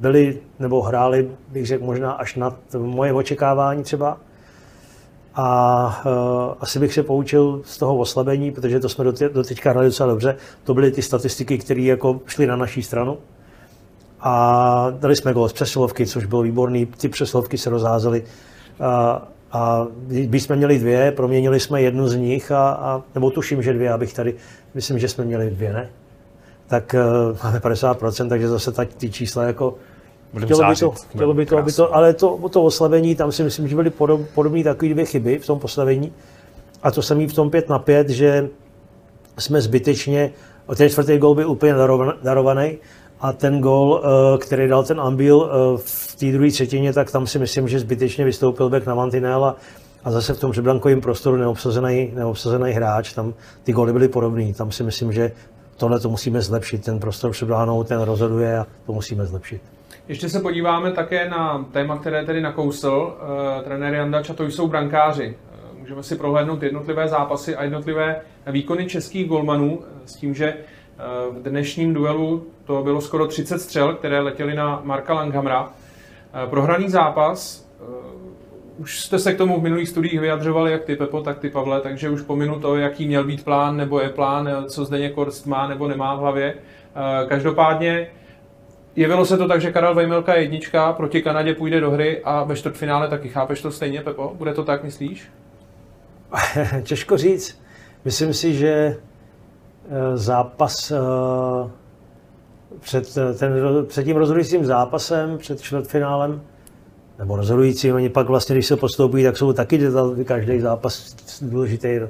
byli 0.00 0.38
nebo 0.58 0.82
hráli, 0.82 1.30
bych 1.48 1.66
řekl, 1.66 1.84
možná 1.84 2.12
až 2.12 2.36
nad 2.36 2.56
moje 2.78 3.12
očekávání 3.12 3.82
třeba. 3.82 4.18
A 5.34 6.56
asi 6.60 6.78
bych 6.78 6.94
se 6.94 7.02
poučil 7.02 7.60
z 7.64 7.78
toho 7.78 7.96
oslabení, 7.96 8.50
protože 8.50 8.80
to 8.80 8.88
jsme 8.88 9.04
do 9.04 9.42
teďka 9.44 9.70
hráli 9.70 9.86
docela 9.86 10.08
dobře. 10.08 10.36
To 10.64 10.74
byly 10.74 10.90
ty 10.90 11.02
statistiky, 11.02 11.58
které 11.58 11.82
jako 11.82 12.20
šly 12.26 12.46
na 12.46 12.56
naší 12.56 12.82
stranu. 12.82 13.18
A 14.22 14.86
dali 14.90 15.16
jsme 15.16 15.32
gol 15.32 15.48
z 15.48 15.52
přesilovky, 15.52 16.06
což 16.06 16.24
bylo 16.24 16.42
výborný. 16.42 16.86
Ty 16.86 17.08
přesilovky 17.08 17.58
se 17.58 17.70
rozházely. 17.70 18.24
A, 18.80 19.22
a 19.52 19.86
když 20.06 20.42
jsme 20.42 20.56
měli 20.56 20.78
dvě, 20.78 21.12
proměnili 21.12 21.60
jsme 21.60 21.82
jednu 21.82 22.08
z 22.08 22.16
nich, 22.16 22.52
a, 22.52 22.70
a, 22.70 23.02
nebo 23.14 23.30
tuším, 23.30 23.62
že 23.62 23.72
dvě, 23.72 23.92
abych 23.92 24.14
tady, 24.14 24.34
myslím, 24.74 24.98
že 24.98 25.08
jsme 25.08 25.24
měli 25.24 25.50
dvě, 25.50 25.72
ne? 25.72 25.88
tak 26.72 26.94
uh, 26.94 27.38
máme 27.44 27.58
50%, 27.58 28.28
takže 28.28 28.48
zase 28.48 28.72
tak 28.72 28.94
ty 28.94 29.10
čísla 29.10 29.42
jako 29.42 29.74
chtělo 30.38 30.68
by 30.68 30.76
to, 30.76 30.90
chtělo 30.90 31.34
by 31.34 31.46
to, 31.46 31.58
aby 31.58 31.72
to, 31.72 31.94
ale 31.94 32.14
to, 32.14 32.48
to 32.50 32.62
oslabení, 32.62 33.14
tam 33.14 33.32
si 33.32 33.42
myslím, 33.42 33.68
že 33.68 33.76
byly 33.76 33.90
podob, 33.90 34.20
podobné 34.34 34.64
takové 34.64 34.92
dvě 34.92 35.04
chyby 35.04 35.38
v 35.38 35.46
tom 35.46 35.58
postavení. 35.58 36.12
A 36.82 36.90
to 36.90 37.02
samý 37.02 37.26
v 37.26 37.32
tom 37.32 37.50
5 37.50 37.68
na 37.68 37.78
5, 37.78 38.08
že 38.08 38.48
jsme 39.38 39.60
zbytečně, 39.60 40.32
ten 40.76 40.88
čtvrtý 40.88 41.18
gol 41.18 41.34
byl 41.34 41.50
úplně 41.50 41.74
darovaný 42.22 42.78
a 43.22 43.32
ten 43.32 43.60
gol, 43.60 44.02
eh, 44.04 44.38
který 44.38 44.68
dal 44.68 44.84
ten 44.84 45.00
Ambil 45.00 45.50
eh, 45.50 45.78
v 45.84 46.16
té 46.16 46.32
druhé 46.32 46.50
třetině, 46.50 46.92
tak 46.92 47.10
tam 47.10 47.26
si 47.26 47.38
myslím, 47.38 47.68
že 47.68 47.78
zbytečně 47.78 48.24
vystoupil 48.24 48.70
back 48.70 48.86
na 48.86 48.94
mantinela 48.94 49.56
a 50.04 50.10
zase 50.10 50.34
v 50.34 50.40
tom 50.40 50.52
přebrankovém 50.52 51.00
prostoru 51.00 51.36
neobsazený, 51.36 52.10
neobsazený 52.14 52.72
hráč, 52.72 53.12
tam 53.12 53.34
ty 53.64 53.72
góly 53.72 53.92
byly 53.92 54.08
podobné. 54.08 54.54
Tam 54.54 54.72
si 54.72 54.82
myslím, 54.82 55.12
že 55.12 55.32
tohle 55.76 56.00
to 56.00 56.08
musíme 56.08 56.40
zlepšit, 56.40 56.84
ten 56.84 57.00
prostor 57.00 57.30
před 57.30 57.46
bránou, 57.46 57.84
ten 57.84 58.00
rozhoduje 58.00 58.58
a 58.58 58.66
to 58.86 58.92
musíme 58.92 59.26
zlepšit. 59.26 59.62
Ještě 60.08 60.28
se 60.28 60.40
podíváme 60.40 60.92
také 60.92 61.30
na 61.30 61.66
téma, 61.72 61.98
které 61.98 62.24
tedy 62.24 62.40
nakousl 62.40 62.88
uh, 62.88 63.64
trenér 63.64 63.94
Jandač, 63.94 64.30
a 64.30 64.34
to 64.34 64.44
jsou 64.44 64.68
brankáři. 64.68 65.36
Uh, 65.72 65.78
můžeme 65.78 66.02
si 66.02 66.16
prohlédnout 66.16 66.62
jednotlivé 66.62 67.08
zápasy 67.08 67.56
a 67.56 67.64
jednotlivé 67.64 68.20
výkony 68.46 68.86
českých 68.86 69.28
golmanů 69.28 69.80
s 70.06 70.16
tím, 70.16 70.34
že 70.34 70.54
uh, 70.54 71.36
v 71.36 71.42
dnešním 71.42 71.94
duelu 71.94 72.46
to 72.76 72.82
bylo 72.82 73.00
skoro 73.00 73.26
30 73.26 73.58
střel, 73.58 73.94
které 73.94 74.20
letěly 74.20 74.54
na 74.54 74.80
Marka 74.84 75.14
Langhamra. 75.14 75.62
Uh, 75.62 75.70
prohraný 76.50 76.88
zápas, 76.88 77.68
uh, 77.80 77.88
už 78.78 79.00
jste 79.00 79.18
se 79.18 79.34
k 79.34 79.38
tomu 79.38 79.60
v 79.60 79.62
minulých 79.62 79.88
studiích 79.88 80.20
vyjadřovali, 80.20 80.72
jak 80.72 80.84
ty 80.84 80.96
Pepo, 80.96 81.20
tak 81.20 81.38
ty 81.38 81.50
Pavle, 81.50 81.80
takže 81.80 82.10
už 82.10 82.22
pominu 82.22 82.60
to, 82.60 82.76
jaký 82.76 83.06
měl 83.06 83.24
být 83.24 83.44
plán, 83.44 83.76
nebo 83.76 84.00
je 84.00 84.08
plán, 84.08 84.48
co 84.68 84.84
zde 84.84 85.08
Korst 85.08 85.46
má 85.46 85.68
nebo 85.68 85.88
nemá 85.88 86.14
v 86.14 86.18
hlavě. 86.18 86.54
Každopádně 87.28 88.08
Jevilo 88.96 89.24
se 89.24 89.38
to 89.38 89.48
tak, 89.48 89.60
že 89.60 89.72
Karel 89.72 89.94
Vejmelka 89.94 90.34
je 90.34 90.42
jednička, 90.42 90.92
proti 90.92 91.22
Kanadě 91.22 91.54
půjde 91.54 91.80
do 91.80 91.90
hry 91.90 92.20
a 92.24 92.44
ve 92.44 92.56
čtvrtfinále 92.56 93.08
taky. 93.08 93.28
Chápeš 93.28 93.62
to 93.62 93.70
stejně, 93.70 94.00
Pepo? 94.00 94.32
Bude 94.34 94.54
to 94.54 94.64
tak, 94.64 94.84
myslíš? 94.84 95.28
Těžko 96.82 97.16
říct. 97.16 97.62
Myslím 98.04 98.34
si, 98.34 98.54
že 98.54 98.72
eh, 98.72 98.96
zápas 100.16 100.90
eh, 100.90 100.96
před, 102.80 103.18
ten, 103.38 103.52
před 103.86 104.04
tím 104.04 104.16
rozhodujícím 104.16 104.64
zápasem, 104.64 105.38
před 105.38 105.60
čtvrtfinálem, 105.60 106.42
nebo 107.18 107.36
rozhodujícím, 107.36 107.94
oni 107.94 108.08
pak 108.08 108.26
vlastně, 108.26 108.54
když 108.54 108.66
se 108.66 108.76
postoupí, 108.76 109.22
tak 109.22 109.36
jsou 109.36 109.52
taky 109.52 109.80
každý 110.24 110.60
zápas 110.60 111.16
důležitý, 111.42 112.00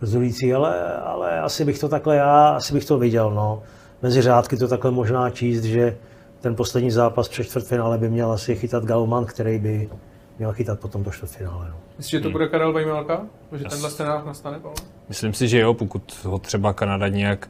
rozhodující, 0.00 0.54
ale, 0.54 0.96
ale 0.96 1.40
asi 1.40 1.64
bych 1.64 1.78
to 1.78 1.88
takhle 1.88 2.16
já, 2.16 2.48
asi 2.48 2.74
bych 2.74 2.84
to 2.84 2.98
viděl, 2.98 3.30
no. 3.30 3.62
Mezi 4.02 4.22
řádky 4.22 4.56
to 4.56 4.68
takhle 4.68 4.90
možná 4.90 5.30
číst, 5.30 5.62
že 5.62 5.96
ten 6.40 6.56
poslední 6.56 6.90
zápas 6.90 7.28
před 7.28 7.44
čtvrtfinále 7.44 7.98
by 7.98 8.08
měl 8.08 8.32
asi 8.32 8.56
chytat 8.56 8.84
Galman, 8.84 9.24
který 9.24 9.58
by 9.58 9.88
měl 10.38 10.52
chytat 10.52 10.80
potom 10.80 11.02
do 11.02 11.10
čtvrtfinále. 11.10 11.66
No. 11.68 11.76
Myslíš, 11.98 12.10
že 12.10 12.20
to 12.20 12.30
bude 12.30 12.48
Karel 12.48 12.72
Vejmelka? 12.72 13.26
Že 13.52 13.64
tenhle 13.64 13.90
scénář 13.90 14.24
nastane, 14.24 14.58
Pavel? 14.58 14.74
Myslím 15.08 15.34
si, 15.34 15.48
že 15.48 15.58
jo, 15.58 15.74
pokud 15.74 16.24
ho 16.24 16.38
třeba 16.38 16.72
Kanada 16.72 17.08
nějak 17.08 17.48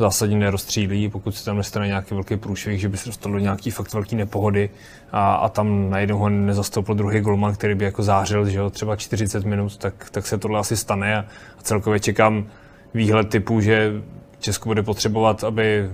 zásadně 0.00 0.36
nerozstřílí, 0.36 1.08
pokud 1.08 1.34
se 1.34 1.44
tam 1.44 1.56
nestane 1.56 1.86
nějaký 1.86 2.14
velký 2.14 2.36
průšvih, 2.36 2.80
že 2.80 2.88
by 2.88 2.96
se 2.96 3.08
dostalo 3.08 3.34
do 3.34 3.38
nějaký 3.38 3.70
fakt 3.70 3.92
velký 3.92 4.16
nepohody 4.16 4.70
a, 5.12 5.34
a 5.34 5.48
tam 5.48 5.90
najednou 5.90 6.18
ho 6.18 6.28
nezastoupil 6.28 6.94
druhý 6.94 7.20
golman, 7.20 7.54
který 7.54 7.74
by 7.74 7.84
jako 7.84 8.02
zářil, 8.02 8.48
že 8.48 8.58
jo, 8.58 8.70
třeba 8.70 8.96
40 8.96 9.44
minut, 9.44 9.76
tak, 9.76 10.10
tak 10.10 10.26
se 10.26 10.38
tohle 10.38 10.60
asi 10.60 10.76
stane 10.76 11.16
a, 11.16 11.20
a 11.58 11.62
celkově 11.62 12.00
čekám 12.00 12.46
výhled 12.94 13.28
typu, 13.28 13.60
že 13.60 13.92
Česko 14.38 14.68
bude 14.68 14.82
potřebovat, 14.82 15.44
aby 15.44 15.90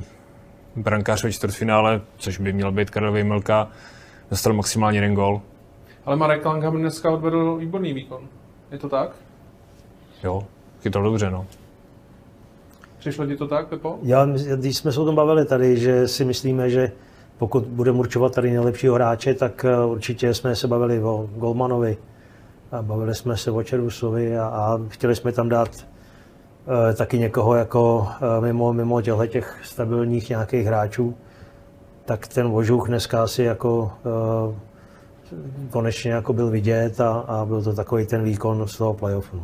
brankář 0.76 1.24
ve 1.24 1.32
čtvrtfinále, 1.32 2.00
což 2.16 2.38
by 2.38 2.52
měl 2.52 2.72
být 2.72 2.90
Karel 2.90 3.12
Vejmelka, 3.12 3.68
dostal 4.30 4.52
maximálně 4.52 4.98
jeden 4.98 5.14
gol. 5.14 5.40
Ale 6.04 6.16
Marek 6.16 6.44
Langham 6.44 6.76
dneska 6.76 7.10
odvedl 7.10 7.56
výborný 7.56 7.92
výkon. 7.92 8.28
Je 8.70 8.78
to 8.78 8.88
tak? 8.88 9.10
Jo, 10.24 10.46
chytal 10.82 11.02
dobře, 11.02 11.30
no. 11.30 11.46
Přišlo 13.06 13.26
ti 13.26 13.36
to 13.36 13.48
tak, 13.48 13.68
Pepo? 13.68 13.98
Já, 14.02 14.26
když 14.56 14.76
jsme 14.76 14.92
se 14.92 15.00
o 15.00 15.04
tom 15.04 15.14
bavili 15.14 15.44
tady, 15.44 15.76
že 15.76 16.08
si 16.08 16.24
myslíme, 16.24 16.70
že 16.70 16.92
pokud 17.38 17.64
budeme 17.64 17.98
určovat 17.98 18.34
tady 18.34 18.50
nejlepšího 18.50 18.94
hráče, 18.94 19.34
tak 19.34 19.64
eh, 19.64 19.84
určitě 19.84 20.34
jsme 20.34 20.56
se 20.56 20.68
bavili 20.68 21.02
o 21.02 21.30
Golmanovi, 21.36 21.96
a 22.72 22.82
bavili 22.82 23.14
jsme 23.14 23.36
se 23.36 23.50
o 23.50 23.62
Čerusovi 23.62 24.38
a, 24.38 24.46
a 24.46 24.80
chtěli 24.88 25.16
jsme 25.16 25.32
tam 25.32 25.48
dát 25.48 25.86
Eh, 26.68 26.94
taky 26.94 27.18
někoho 27.18 27.54
jako 27.54 28.08
eh, 28.10 28.40
mimo, 28.40 28.72
mimo 28.72 29.02
těchto 29.02 29.26
těch 29.26 29.60
stabilních 29.64 30.28
nějakých 30.28 30.66
hráčů, 30.66 31.14
tak 32.04 32.28
ten 32.28 32.48
Vožuch 32.48 32.88
dneska 32.88 33.22
asi 33.22 33.42
jako 33.42 33.92
eh, 34.06 34.54
konečně 35.70 36.10
jako 36.10 36.32
byl 36.32 36.50
vidět 36.50 37.00
a, 37.00 37.12
a 37.12 37.44
byl 37.44 37.62
to 37.62 37.72
takový 37.72 38.06
ten 38.06 38.22
výkon 38.22 38.68
z 38.68 38.76
toho 38.76 38.94
playoffu. 38.94 39.42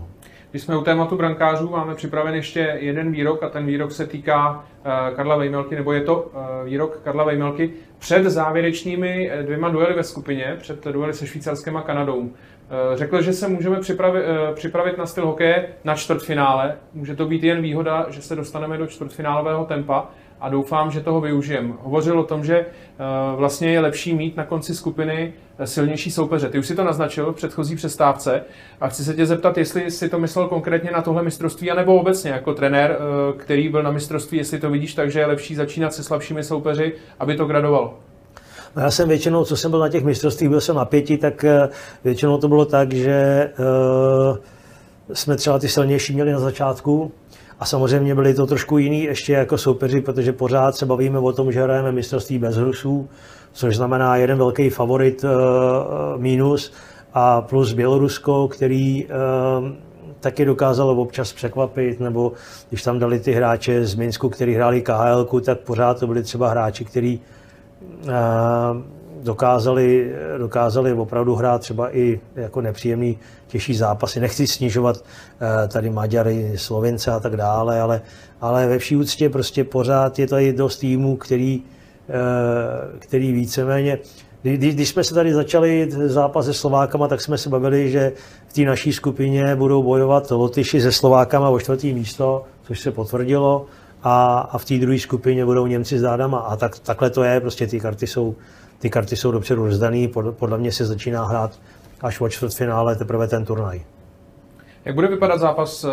Když 0.53 0.63
jsme 0.63 0.77
u 0.77 0.83
tématu 0.83 1.17
brankářů, 1.17 1.69
máme 1.69 1.95
připraven 1.95 2.35
ještě 2.35 2.77
jeden 2.81 3.13
výrok 3.13 3.43
a 3.43 3.49
ten 3.49 3.67
výrok 3.67 3.93
se 3.93 4.07
týká 4.07 4.51
uh, 4.51 5.17
Karla 5.17 5.37
Vejmelky, 5.37 5.77
nebo 5.77 5.93
je 5.93 6.01
to 6.01 6.23
uh, 6.23 6.41
výrok 6.65 7.01
Karla 7.05 7.25
Vejmelky 7.25 7.71
před 7.99 8.25
závěrečnými 8.25 9.31
dvěma 9.43 9.69
duely 9.69 9.95
ve 9.95 10.05
skupině, 10.05 10.57
před 10.61 10.85
duely 10.85 11.15
se 11.15 11.27
Švýcarskem 11.27 11.77
a 11.77 11.83
Kanadou. 11.83 12.31
Eh, 12.73 12.97
řekl, 12.97 13.23
že 13.23 13.33
se 13.33 13.49
můžeme 13.49 13.81
připravit, 13.81 14.23
eh, 14.25 14.55
připravit 14.55 14.99
na 14.99 15.07
styl 15.07 15.27
hokeje 15.27 15.69
na 15.85 15.95
čtvrtfinále. 15.95 16.77
Může 16.93 17.17
to 17.17 17.27
být 17.27 17.45
jen 17.45 17.63
výhoda, 17.63 18.07
že 18.11 18.23
se 18.23 18.37
dostaneme 18.37 18.79
do 18.79 18.87
čtvrtfinálového 18.87 19.65
tempa 19.65 20.11
a 20.43 20.49
doufám, 20.49 20.91
že 20.91 21.01
toho 21.01 21.21
využijem. 21.21 21.75
Hovořil 21.83 22.21
o 22.21 22.25
tom, 22.25 22.45
že 22.45 22.57
eh, 22.59 22.67
vlastně 23.37 23.71
je 23.71 23.81
lepší 23.81 24.15
mít 24.15 24.37
na 24.37 24.45
konci 24.45 24.75
skupiny 24.75 25.33
silnější 25.65 26.11
soupeře. 26.11 26.49
Ty 26.49 26.59
už 26.59 26.67
si 26.67 26.75
to 26.75 26.85
naznačil 26.85 27.33
v 27.33 27.37
předchozí 27.37 27.77
přestávce 27.77 28.43
a 28.81 28.89
chci 28.89 29.05
se 29.05 29.15
tě 29.15 29.27
zeptat, 29.27 29.59
jestli 29.59 29.91
si 29.91 30.09
to 30.09 30.19
myslel 30.19 30.49
konkrétně 30.49 30.91
na 30.91 31.03
tohle 31.03 31.23
mistrovství, 31.23 31.71
anebo 31.71 31.97
obecně 31.97 32.31
jako 32.31 32.55
trenér, 32.55 32.99
který 33.37 33.69
byl 33.69 33.83
na 33.83 33.91
mistrovství, 33.91 34.39
jestli 34.39 34.59
to 34.59 34.71
vidíš 34.71 34.95
tak, 34.95 35.11
že 35.11 35.21
je 35.21 35.27
lepší 35.27 35.55
začínat 35.55 35.95
se 35.95 36.03
slabšími 36.03 36.45
soupeři, 36.45 36.93
aby 37.19 37.37
to 37.37 37.45
gradovalo. 37.45 37.99
No 38.77 38.83
já 38.83 38.91
jsem 38.91 39.09
většinou, 39.09 39.45
co 39.45 39.57
jsem 39.57 39.71
byl 39.71 39.81
na 39.81 39.89
těch 39.89 40.05
mistrovstvích, 40.05 40.49
byl 40.49 40.61
jsem 40.61 40.77
na 40.77 40.85
pěti, 40.85 41.19
tak 41.19 41.45
eh, 41.45 41.69
většinou 42.05 42.39
to 42.39 42.49
bylo 42.49 42.65
tak, 42.65 42.93
že 42.93 43.51
jsme 45.13 45.37
třeba 45.37 45.59
ty 45.59 45.69
silnější 45.69 46.15
měli 46.15 46.33
na 46.33 46.39
začátku, 46.39 47.13
a 47.63 47.65
samozřejmě 47.65 48.15
byli 48.15 48.35
to 48.35 48.47
trošku 48.47 48.79
jiný 48.79 49.03
ještě 49.03 49.33
jako 49.33 49.59
soupeři, 49.59 50.01
protože 50.01 50.33
pořád 50.33 50.77
se 50.77 50.87
bavíme 50.87 51.19
o 51.19 51.33
tom, 51.33 51.53
že 51.53 51.63
hrajeme 51.63 51.93
mistrovství 51.93 52.39
bez 52.39 52.57
Rusů, 52.57 53.09
což 53.53 53.77
znamená 53.77 54.17
jeden 54.17 54.39
velký 54.39 54.71
favorit 54.71 55.25
uh, 55.25 55.31
mínus 56.21 56.73
a 57.15 57.41
plus 57.41 57.73
Bělorusko, 57.73 58.49
který 58.49 59.05
uh, 59.05 59.11
taky 60.21 60.45
dokázalo 60.45 60.97
občas 60.97 61.33
překvapit, 61.33 62.01
nebo 62.01 62.33
když 62.69 62.83
tam 62.83 62.99
dali 62.99 63.21
ty 63.21 63.33
hráče 63.33 63.87
z 63.87 63.95
Minsku, 63.95 64.29
kteří 64.29 64.55
hráli 64.55 64.83
KHL, 64.83 65.41
tak 65.45 65.61
pořád 65.61 66.01
to 66.01 66.07
byli 66.07 66.23
třeba 66.23 66.51
hráči, 66.51 66.85
kteří 66.85 67.21
dokázali, 69.23 70.13
dokázali 70.39 70.93
opravdu 70.93 71.35
hrát 71.35 71.61
třeba 71.61 71.97
i 71.97 72.21
jako 72.37 72.61
nepříjemný 72.61 73.19
těžší 73.47 73.75
zápasy. 73.75 74.21
Nechci 74.21 74.47
snižovat 74.47 75.05
eh, 75.05 75.69
tady 75.69 75.91
Maďary, 75.91 76.53
Slovince 76.57 77.11
a 77.11 77.21
tak 77.21 77.37
dále, 77.37 77.81
ale, 77.81 78.03
ale 78.41 78.67
ve 78.67 78.79
vší 78.79 78.97
úctě 78.97 79.31
prostě 79.31 79.65
pořád 79.65 80.19
je 80.19 80.27
tady 80.27 80.53
dost 80.53 80.79
týmů, 80.79 81.17
který, 81.17 81.63
eh, 82.09 82.99
který 82.99 83.33
víceméně 83.33 83.99
když, 84.43 84.75
když 84.75 84.89
jsme 84.89 85.05
se 85.05 85.15
tady 85.15 85.35
začali 85.35 85.89
zápas 85.91 86.47
se 86.47 86.55
Slovákama, 86.55 87.09
tak 87.09 87.21
jsme 87.21 87.39
se 87.39 87.49
bavili, 87.49 87.91
že 87.91 88.13
v 88.49 88.53
té 88.53 88.61
naší 88.61 88.93
skupině 88.93 89.57
budou 89.57 89.83
bojovat 89.83 90.31
Lotyši 90.31 90.81
se 90.81 90.93
Slovákama 90.93 91.49
o 91.49 91.59
čtvrtý 91.59 91.95
místo, 91.95 92.45
což 92.63 92.81
se 92.81 92.91
potvrdilo 92.91 93.67
a, 94.03 94.39
a 94.39 94.59
v 94.59 94.65
té 94.65 94.79
druhé 94.79 94.99
skupině 94.99 95.45
budou 95.45 95.67
Němci 95.67 95.99
s 95.99 96.03
dádama. 96.03 96.39
A 96.39 96.57
tak, 96.57 96.79
takhle 96.79 97.11
to 97.11 97.23
je, 97.23 97.41
prostě 97.41 97.67
ty 97.67 97.81
karty 97.81 98.07
jsou, 98.07 98.35
ty 98.83 98.91
karty 98.91 99.17
jsou 99.17 99.31
dopředu 99.31 99.65
rozdaný, 99.67 100.09
pod, 100.09 100.37
podle 100.37 100.59
mě 100.59 100.73
se 100.73 100.87
začíná 100.87 101.25
hrát 101.25 101.61
až 102.01 102.21
o 102.21 102.29
čtvrtfinále 102.29 102.97
teprve 102.97 103.29
ten 103.29 103.45
turnaj. 103.45 103.83
Jak 104.85 104.95
bude 104.95 105.09
vypadat 105.09 105.41
zápas 105.41 105.85
eh, 105.85 105.89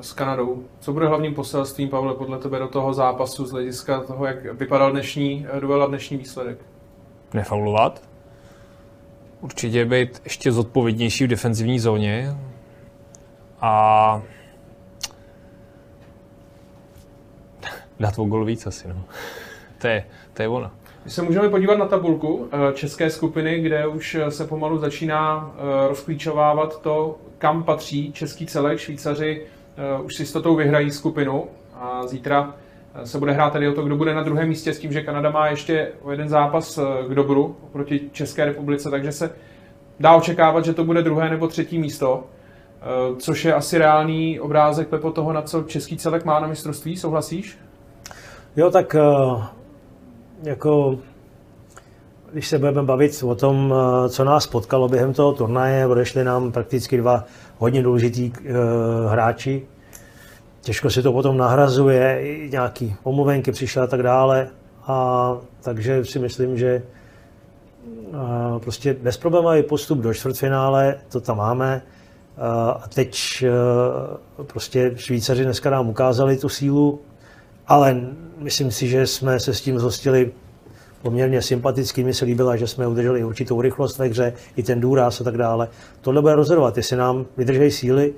s 0.00 0.12
Kanadou? 0.12 0.64
Co 0.80 0.92
bude 0.92 1.06
hlavním 1.06 1.34
poselstvím, 1.34 1.88
Pavle, 1.88 2.14
podle 2.14 2.38
tebe 2.38 2.58
do 2.58 2.68
toho 2.68 2.94
zápasu 2.94 3.46
z 3.46 3.50
hlediska 3.50 4.00
toho, 4.00 4.26
jak 4.26 4.54
vypadal 4.54 4.90
dnešní 4.90 5.46
eh, 5.50 5.60
duel 5.60 5.82
a 5.82 5.86
dnešní 5.86 6.16
výsledek? 6.16 6.58
Nefaulovat. 7.34 8.02
Určitě 9.40 9.84
být 9.84 10.20
ještě 10.24 10.52
zodpovědnější 10.52 11.24
v 11.24 11.28
defenzivní 11.28 11.80
zóně. 11.80 12.36
A 13.60 14.22
dát 18.00 18.18
o 18.18 18.24
gol 18.24 18.44
víc 18.44 18.66
asi, 18.66 18.88
no. 18.88 19.04
to, 19.78 19.86
je, 19.86 20.04
to 20.34 20.42
je 20.42 20.48
ono. 20.48 20.70
Když 21.02 21.14
se 21.14 21.22
můžeme 21.22 21.48
podívat 21.48 21.78
na 21.78 21.86
tabulku 21.86 22.48
eh, 22.52 22.72
české 22.72 23.10
skupiny, 23.10 23.60
kde 23.60 23.86
už 23.86 24.14
eh, 24.14 24.30
se 24.30 24.46
pomalu 24.46 24.78
začíná 24.78 25.52
eh, 25.54 25.88
rozklíčovávat 25.88 26.82
to, 26.82 27.18
kam 27.38 27.62
patří 27.62 28.12
český 28.12 28.46
celek. 28.46 28.78
Švýcaři 28.78 29.46
už 30.04 30.16
si 30.16 30.26
s 30.26 30.32
totou 30.32 30.56
vyhrají 30.56 30.90
skupinu 30.90 31.44
a 31.74 32.06
zítra 32.06 32.54
se 33.04 33.18
bude 33.18 33.32
hrát 33.32 33.52
tady 33.52 33.68
o 33.68 33.72
to, 33.72 33.82
kdo 33.82 33.96
bude 33.96 34.14
na 34.14 34.22
druhém 34.22 34.48
místě 34.48 34.74
s 34.74 34.78
tím, 34.78 34.92
že 34.92 35.02
Kanada 35.02 35.30
má 35.30 35.46
ještě 35.46 35.92
o 36.02 36.10
jeden 36.10 36.28
zápas 36.28 36.78
k 37.08 37.14
dobru 37.14 37.56
proti 37.72 38.00
České 38.12 38.44
republice, 38.44 38.90
takže 38.90 39.12
se 39.12 39.30
dá 40.00 40.16
očekávat, 40.16 40.64
že 40.64 40.72
to 40.72 40.84
bude 40.84 41.02
druhé 41.02 41.30
nebo 41.30 41.48
třetí 41.48 41.78
místo, 41.78 42.24
což 43.18 43.44
je 43.44 43.54
asi 43.54 43.78
reálný 43.78 44.40
obrázek 44.40 44.88
Pepo 44.88 45.10
toho, 45.10 45.32
na 45.32 45.42
co 45.42 45.62
český 45.62 45.96
celek 45.96 46.24
má 46.24 46.40
na 46.40 46.48
mistrovství, 46.48 46.96
souhlasíš? 46.96 47.58
Jo, 48.56 48.70
tak 48.70 48.96
jako 50.42 50.98
když 52.32 52.48
se 52.48 52.58
budeme 52.58 52.82
bavit 52.82 53.22
o 53.22 53.34
tom, 53.34 53.74
eh, 53.74 54.08
co 54.08 54.24
nás 54.24 54.46
potkalo 54.46 54.88
během 54.88 55.12
toho 55.12 55.32
turnaje, 55.32 55.86
odešli 55.86 56.24
nám 56.24 56.52
prakticky 56.52 56.96
dva 56.96 57.24
hodně 57.58 57.82
důležitý 57.82 58.30
uh, 58.30 59.12
hráči. 59.12 59.66
těžko 60.60 60.90
si 60.90 61.02
to 61.02 61.12
potom 61.12 61.36
nahrazuje, 61.36 62.24
nějaký 62.48 62.96
omluvenky 63.02 63.52
přišly 63.52 63.80
a 63.82 63.86
tak 63.86 64.02
dále. 64.02 64.48
A 64.86 65.36
takže 65.62 66.04
si 66.04 66.18
myslím, 66.18 66.58
že 66.58 66.82
a 68.16 68.58
prostě 68.58 68.96
bezproblémový 69.02 69.62
postup 69.62 69.98
do 69.98 70.14
čtvrtfinále, 70.14 70.94
to 71.12 71.20
tam 71.20 71.36
máme. 71.36 71.82
A 72.78 72.84
teď 72.94 73.44
prostě 74.46 74.92
Švýcaři 74.96 75.44
dneska 75.44 75.70
nám 75.70 75.88
ukázali 75.88 76.36
tu 76.36 76.48
sílu, 76.48 77.00
ale 77.72 78.00
myslím 78.38 78.70
si, 78.70 78.88
že 78.88 79.06
jsme 79.06 79.40
se 79.40 79.54
s 79.54 79.60
tím 79.60 79.78
zhostili 79.78 80.32
poměrně 81.02 81.42
sympaticky. 81.42 82.04
Mi 82.04 82.14
se 82.14 82.24
líbila, 82.24 82.56
že 82.56 82.66
jsme 82.66 82.86
udrželi 82.86 83.24
určitou 83.24 83.60
rychlost 83.60 83.98
ve 83.98 84.08
hře, 84.08 84.32
i 84.56 84.62
ten 84.62 84.80
důraz 84.80 85.20
a 85.20 85.24
tak 85.24 85.36
dále. 85.36 85.68
Tohle 86.00 86.20
bude 86.20 86.34
rozhodovat, 86.34 86.76
jestli 86.76 86.96
nám 86.96 87.26
vydrží 87.36 87.70
síly, 87.70 88.12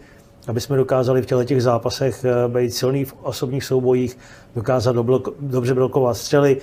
aby 0.46 0.61
jsme 0.61 0.76
dokázali 0.76 1.23
v 1.23 1.26
těchto 1.26 1.44
těch 1.44 1.62
zápasech 1.62 2.25
e, 2.25 2.49
být 2.49 2.70
silný 2.70 3.04
v 3.04 3.14
osobních 3.23 3.64
soubojích, 3.64 4.18
dokázat 4.54 4.96
dobře 5.40 5.75
blokovat 5.75 6.14
střely, 6.14 6.61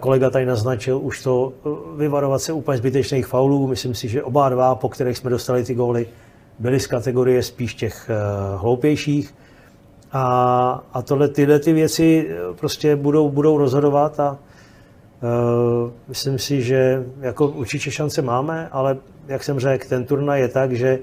Kolega 0.00 0.30
tady 0.30 0.46
naznačil 0.46 0.98
už 1.02 1.22
to 1.22 1.52
eh, 1.52 1.68
vyvarovat 1.96 2.42
se 2.42 2.52
úplně 2.52 2.78
zbytečných 2.78 3.26
faulů. 3.26 3.66
Myslím 3.66 3.94
si, 3.94 4.08
že 4.08 4.22
oba 4.22 4.48
dva, 4.48 4.74
po 4.74 4.88
kterých 4.88 5.18
jsme 5.18 5.30
dostali 5.30 5.64
ty 5.64 5.74
góly, 5.74 6.06
byly 6.58 6.80
z 6.80 6.86
kategorie 6.86 7.42
spíš 7.42 7.74
těch 7.74 8.10
eh, 8.10 8.14
hloupějších. 8.56 9.34
A, 10.16 10.82
a 10.92 11.02
tohle, 11.02 11.28
tyhle 11.28 11.58
ty 11.58 11.72
věci 11.72 12.28
eh, 12.28 12.54
prostě 12.54 12.96
budou, 12.96 13.30
budou 13.30 13.58
rozhodovat 13.58 14.20
a 14.20 14.30
uh, 14.30 15.90
myslím 16.08 16.38
si, 16.38 16.62
že 16.62 17.06
jako 17.20 17.48
určitě 17.48 17.90
šance 17.90 18.22
máme, 18.22 18.68
ale 18.72 18.96
jak 19.28 19.44
jsem 19.44 19.60
řekl, 19.60 19.88
ten 19.88 20.04
turnaj 20.04 20.40
je 20.40 20.48
tak, 20.48 20.72
že 20.72 20.98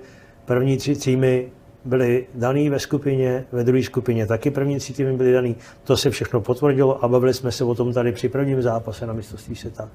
první 0.46 0.78
tři 0.78 0.96
týmy 0.96 1.50
byli 1.86 2.28
daný 2.36 2.70
ve 2.70 2.80
skupině, 2.80 3.46
ve 3.52 3.64
druhé 3.64 3.84
skupině 3.84 4.26
taky 4.26 4.52
první 4.52 4.78
tři 4.78 4.94
týmy 4.94 5.14
byli 5.14 5.34
daný. 5.34 5.56
To 5.84 5.98
se 5.98 6.10
všechno 6.10 6.42
potvrdilo 6.42 7.04
a 7.04 7.08
bavili 7.08 7.34
jsme 7.34 7.52
se 7.52 7.64
o 7.64 7.76
tom 7.76 7.94
tady 7.94 8.12
při 8.12 8.30
prvním 8.30 8.62
zápase 8.62 9.08
na 9.08 9.14
mistrovství 9.14 9.56
světa. 9.56 9.90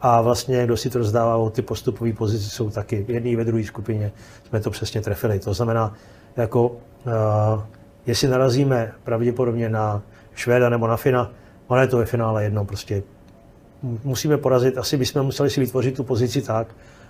A 0.00 0.20
vlastně, 0.20 0.64
kdo 0.64 0.76
si 0.76 0.90
to 0.90 0.98
rozdává, 0.98 1.50
ty 1.50 1.62
postupové 1.62 2.12
pozice 2.12 2.50
jsou 2.50 2.70
taky 2.70 3.02
v 3.02 3.10
jedné 3.10 3.36
ve 3.36 3.44
druhé 3.44 3.64
skupině. 3.64 4.12
Jsme 4.48 4.60
to 4.60 4.70
přesně 4.70 5.00
trefili. 5.00 5.38
To 5.38 5.54
znamená, 5.54 5.94
jako, 6.36 6.68
uh, 6.68 7.62
jestli 8.06 8.28
narazíme 8.28 8.92
pravděpodobně 9.04 9.68
na 9.68 10.02
Švéda 10.34 10.68
nebo 10.68 10.86
na 10.86 10.96
Fina, 10.96 11.30
ono 11.66 11.80
je 11.80 11.86
to 11.86 11.98
ve 11.98 12.04
finále 12.04 12.44
jedno, 12.44 12.64
prostě 12.64 13.02
musíme 14.04 14.38
porazit, 14.38 14.78
asi 14.78 14.96
bychom 14.96 15.22
museli 15.22 15.50
si 15.50 15.60
vytvořit 15.60 15.96
tu 15.96 16.04
pozici 16.04 16.42
tak, 16.42 16.66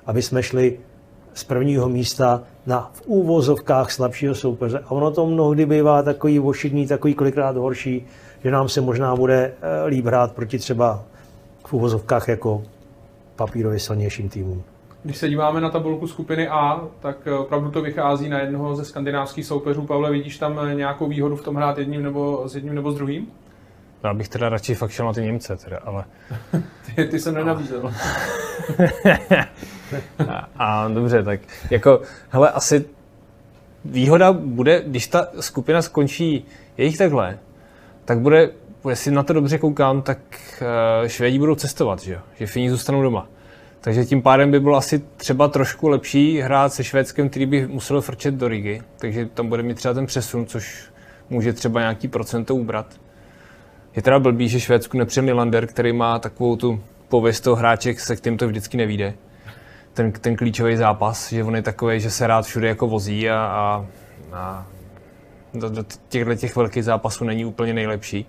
aby 0.06 0.22
jsme 0.22 0.42
šli 0.42 0.78
z 1.34 1.44
prvního 1.44 1.88
místa 1.88 2.42
na 2.66 2.90
v 2.94 3.02
úvozovkách 3.06 3.90
slabšího 3.90 4.34
soupeře. 4.34 4.78
A 4.78 4.90
ono 4.90 5.10
to 5.10 5.26
mnohdy 5.26 5.66
bývá 5.66 6.02
takový 6.02 6.40
ošidný, 6.40 6.86
takový 6.86 7.14
kolikrát 7.14 7.56
horší, 7.56 8.06
že 8.44 8.50
nám 8.50 8.68
se 8.68 8.80
možná 8.80 9.16
bude 9.16 9.52
eh, 9.60 9.86
líp 9.86 10.06
hrát 10.06 10.32
proti 10.32 10.58
třeba 10.58 11.04
v 11.66 11.72
úvozovkách 11.72 12.28
jako 12.28 12.62
papírově 13.36 13.78
silnějším 13.78 14.28
týmům. 14.28 14.73
Když 15.04 15.16
se 15.16 15.28
díváme 15.28 15.60
na 15.60 15.70
tabulku 15.70 16.06
skupiny 16.06 16.48
A, 16.48 16.88
tak 17.00 17.16
eh, 17.26 17.32
opravdu 17.32 17.70
to 17.70 17.82
vychází 17.82 18.28
na 18.28 18.38
jednoho 18.38 18.76
ze 18.76 18.84
skandinávských 18.84 19.46
soupeřů. 19.46 19.86
Pavle, 19.86 20.10
vidíš 20.10 20.38
tam 20.38 20.60
eh, 20.62 20.74
nějakou 20.74 21.08
výhodu 21.08 21.36
v 21.36 21.42
tom 21.42 21.56
hrát 21.56 21.78
jedním 21.78 22.02
nebo 22.02 22.48
s 22.48 22.54
jedním 22.54 22.74
nebo 22.74 22.92
s 22.92 22.94
druhým? 22.94 23.26
Já 24.04 24.14
bych 24.14 24.28
teda 24.28 24.48
radši 24.48 24.74
fakt 24.74 24.90
šel 24.90 25.06
na 25.06 25.12
ty 25.12 25.22
Němce, 25.22 25.56
teda, 25.56 25.78
ale... 25.84 26.04
ty, 26.96 27.04
ty 27.04 27.20
jsem 27.20 27.34
nenabízel. 27.34 27.92
a, 30.28 30.48
a, 30.56 30.88
dobře, 30.88 31.22
tak 31.22 31.40
jako, 31.70 32.00
hele, 32.28 32.50
asi 32.50 32.84
výhoda 33.84 34.32
bude, 34.32 34.82
když 34.86 35.06
ta 35.06 35.26
skupina 35.40 35.82
skončí 35.82 36.44
jejich 36.76 36.98
takhle, 36.98 37.38
tak 38.04 38.18
bude, 38.18 38.50
jestli 38.88 39.10
na 39.10 39.22
to 39.22 39.32
dobře 39.32 39.58
koukám, 39.58 40.02
tak 40.02 40.18
uh, 41.02 41.08
Švédi 41.08 41.38
budou 41.38 41.54
cestovat, 41.54 42.00
že 42.00 42.12
jo? 42.12 42.20
Že 42.36 42.46
Fini 42.46 42.70
zůstanou 42.70 43.02
doma. 43.02 43.28
Takže 43.84 44.04
tím 44.04 44.22
pádem 44.22 44.50
by 44.50 44.60
bylo 44.60 44.76
asi 44.76 45.02
třeba 45.16 45.48
trošku 45.48 45.88
lepší 45.88 46.40
hrát 46.40 46.72
se 46.72 46.84
Švédskem, 46.84 47.28
který 47.28 47.46
by 47.46 47.66
musel 47.66 48.00
frčet 48.00 48.34
do 48.34 48.48
Rigi. 48.48 48.82
Takže 48.98 49.26
tam 49.26 49.48
bude 49.48 49.62
mít 49.62 49.74
třeba 49.74 49.94
ten 49.94 50.06
přesun, 50.06 50.46
což 50.46 50.84
může 51.30 51.52
třeba 51.52 51.80
nějaký 51.80 52.08
procento 52.08 52.54
ubrat. 52.54 53.00
Je 53.96 54.02
teda 54.02 54.18
blbý, 54.18 54.48
že 54.48 54.60
Švédsku 54.60 54.98
nepřijel 54.98 55.36
Lander, 55.36 55.66
který 55.66 55.92
má 55.92 56.18
takovou 56.18 56.56
tu 56.56 56.80
pověst 57.08 57.40
toho 57.40 57.56
hráče, 57.56 57.94
se 57.94 58.16
kterým 58.16 58.38
to 58.38 58.48
vždycky 58.48 58.76
nevíde. 58.76 59.14
Ten, 59.92 60.12
ten 60.12 60.36
klíčový 60.36 60.76
zápas, 60.76 61.32
že 61.32 61.44
on 61.44 61.56
je 61.56 61.62
takový, 61.62 62.00
že 62.00 62.10
se 62.10 62.26
rád 62.26 62.44
všude 62.44 62.68
jako 62.68 62.88
vozí 62.88 63.30
a, 63.30 63.36
a, 63.36 63.86
a 64.32 64.66
do, 65.54 65.68
do 65.68 65.84
těchto 66.08 66.34
těch 66.34 66.56
velkých 66.56 66.84
zápasů 66.84 67.24
není 67.24 67.44
úplně 67.44 67.74
nejlepší. 67.74 68.26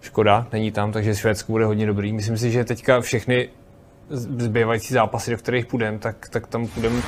Škoda, 0.00 0.46
není 0.52 0.72
tam, 0.72 0.92
takže 0.92 1.14
Švédsko 1.14 1.52
bude 1.52 1.64
hodně 1.64 1.86
dobrý. 1.86 2.12
Myslím 2.12 2.38
si, 2.38 2.50
že 2.50 2.64
teďka 2.64 3.00
všechny 3.00 3.48
zbývající 4.10 4.94
zápasy, 4.94 5.30
do 5.30 5.36
kterých 5.36 5.66
půjdeme, 5.66 5.98
tak, 5.98 6.28
tak 6.28 6.46
tam 6.46 6.68
půjdeme 6.68 7.02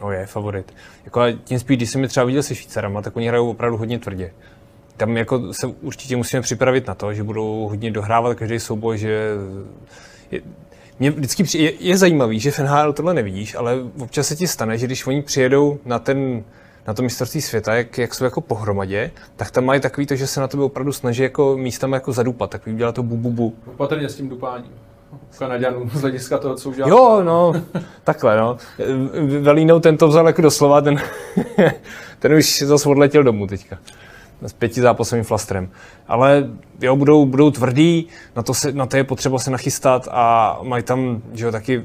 No 0.00 0.12
je 0.12 0.26
favorit. 0.26 0.74
Jako, 1.04 1.20
tím 1.44 1.58
spíš, 1.58 1.76
když 1.76 1.90
jsem 1.90 2.02
je 2.02 2.08
třeba 2.08 2.26
viděl 2.26 2.42
se 2.42 2.54
Švýcarama, 2.54 3.02
tak 3.02 3.16
oni 3.16 3.28
hrajou 3.28 3.50
opravdu 3.50 3.76
hodně 3.76 3.98
tvrdě. 3.98 4.32
Tam 4.96 5.16
jako 5.16 5.54
se 5.54 5.66
určitě 5.66 6.16
musíme 6.16 6.42
připravit 6.42 6.86
na 6.86 6.94
to, 6.94 7.14
že 7.14 7.22
budou 7.22 7.68
hodně 7.68 7.90
dohrávat 7.90 8.38
každý 8.38 8.60
souboj, 8.60 8.98
že 8.98 9.30
mě 11.00 11.10
vždycky 11.10 11.42
při, 11.42 11.58
je, 11.58 11.72
je 11.80 11.96
zajímavý, 11.96 12.40
že 12.40 12.50
v 12.50 12.58
NHL 12.58 12.92
tohle 12.92 13.14
nevidíš, 13.14 13.54
ale 13.54 13.76
občas 13.98 14.28
se 14.28 14.36
ti 14.36 14.46
stane, 14.46 14.78
že 14.78 14.86
když 14.86 15.06
oni 15.06 15.22
přijedou 15.22 15.78
na 15.84 15.98
ten 15.98 16.44
na 16.86 16.94
to 16.94 17.02
mistrovství 17.02 17.40
světa, 17.40 17.74
jak, 17.74 17.98
jak 17.98 18.14
jsou 18.14 18.24
jako 18.24 18.40
pohromadě, 18.40 19.10
tak 19.36 19.50
tam 19.50 19.64
mají 19.64 19.80
takový 19.80 20.06
to, 20.06 20.16
že 20.16 20.26
se 20.26 20.40
na 20.40 20.48
tebe 20.48 20.62
opravdu 20.62 20.92
snaží 20.92 21.22
jako 21.22 21.56
místama 21.56 21.96
jako 21.96 22.12
zadupat, 22.12 22.50
tak 22.50 22.62
dělá 22.66 22.92
to 22.92 23.02
bu, 23.02 23.16
bu, 23.16 23.30
bu. 23.30 23.54
Opatrně 23.66 24.08
s 24.08 24.16
tím 24.16 24.28
dupáním. 24.28 24.72
Kanaďanů 25.38 25.90
z 25.92 26.00
hlediska 26.00 26.38
toho, 26.38 26.54
co 26.54 26.70
udělal. 26.70 26.90
Jo, 26.90 27.22
no, 27.22 27.52
takhle, 28.04 28.36
no. 28.36 28.56
Velínou 29.40 29.80
ten 29.80 29.96
to 29.96 30.08
vzal 30.08 30.26
jako 30.26 30.42
doslova, 30.42 30.80
ten, 30.80 31.00
ten 32.18 32.34
už 32.34 32.62
zase 32.62 32.88
odletěl 32.88 33.22
domů 33.22 33.46
teďka. 33.46 33.78
S 34.42 34.52
pěti 34.52 34.80
zápasovým 34.80 35.24
flastrem. 35.24 35.70
Ale 36.08 36.50
jo, 36.80 36.96
budou, 36.96 37.26
budou 37.26 37.50
tvrdý, 37.50 38.06
na 38.36 38.42
to, 38.42 38.54
se, 38.54 38.72
na 38.72 38.86
to 38.86 38.96
je 38.96 39.04
potřeba 39.04 39.38
se 39.38 39.50
nachystat 39.50 40.08
a 40.10 40.58
mají 40.62 40.82
tam, 40.82 41.22
že 41.32 41.44
jo, 41.44 41.52
taky 41.52 41.84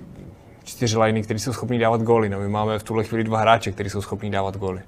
čtyři 0.63 0.97
liney, 0.97 1.23
kteří 1.23 1.39
jsou 1.39 1.53
schopní 1.53 1.79
dávat 1.79 2.01
góly. 2.01 2.29
No, 2.29 2.39
my 2.39 2.49
máme 2.49 2.79
v 2.79 2.83
tuhle 2.83 3.03
chvíli 3.03 3.23
dva 3.23 3.39
hráče, 3.39 3.71
kteří 3.71 3.89
jsou 3.89 4.01
schopní 4.01 4.31
dávat 4.31 4.57
góly. 4.57 4.81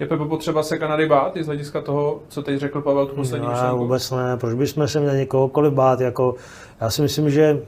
Je 0.00 0.06
Pepe 0.06 0.24
potřeba 0.24 0.62
se 0.62 0.78
Kanady 0.78 1.06
bát 1.06 1.36
i 1.36 1.44
z 1.44 1.46
hlediska 1.46 1.80
toho, 1.80 2.20
co 2.28 2.42
teď 2.42 2.58
řekl 2.60 2.80
Pavel 2.80 3.06
tu 3.06 3.14
poslední 3.14 3.46
no, 3.46 3.76
vůbec 3.76 4.10
ne. 4.10 4.36
Proč 4.36 4.54
bychom 4.54 4.88
se 4.88 5.00
měli 5.00 5.18
někohokoliv 5.18 5.72
bát? 5.72 6.00
Jako, 6.00 6.34
já 6.80 6.90
si 6.90 7.02
myslím, 7.02 7.30
že 7.30 7.58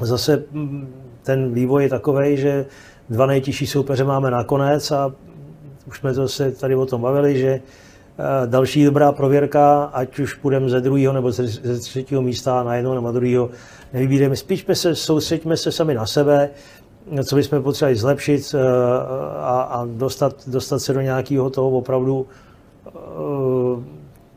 zase 0.00 0.44
mm, 0.50 0.94
ten 1.22 1.54
vývoj 1.54 1.82
je 1.82 1.88
takový, 1.88 2.36
že 2.36 2.66
dva 3.10 3.26
nejtěžší 3.26 3.66
soupeře 3.66 4.04
máme 4.04 4.30
nakonec 4.30 4.90
a 4.90 5.12
už 5.86 5.98
jsme 5.98 6.14
to 6.14 6.28
se 6.28 6.52
tady 6.52 6.74
o 6.74 6.86
tom 6.86 7.00
bavili, 7.00 7.38
že 7.38 7.60
další 8.46 8.84
dobrá 8.84 9.12
prověrka, 9.12 9.84
ať 9.84 10.18
už 10.18 10.34
půjdeme 10.34 10.68
ze 10.68 10.80
druhého 10.80 11.12
nebo 11.12 11.32
ze 11.32 11.78
třetího 11.78 12.22
místa 12.22 12.62
na 12.62 12.74
jedno 12.74 12.94
nebo 12.94 13.12
druhého, 13.12 13.50
nevybíráme. 13.92 14.36
Spíš 14.36 14.66
se, 14.72 14.94
soustředíme 14.94 15.56
se 15.56 15.72
sami 15.72 15.94
na 15.94 16.06
sebe, 16.06 16.50
co 17.24 17.36
bychom 17.36 17.62
potřebovali 17.62 17.96
zlepšit 17.96 18.54
eh, 18.54 18.58
a, 19.40 19.60
a 19.60 19.86
dostat, 19.86 20.34
dostat 20.46 20.78
se 20.78 20.92
do 20.92 21.00
nějakého 21.00 21.50
toho 21.50 21.70
opravdu 21.70 22.26
eh, 22.86 22.90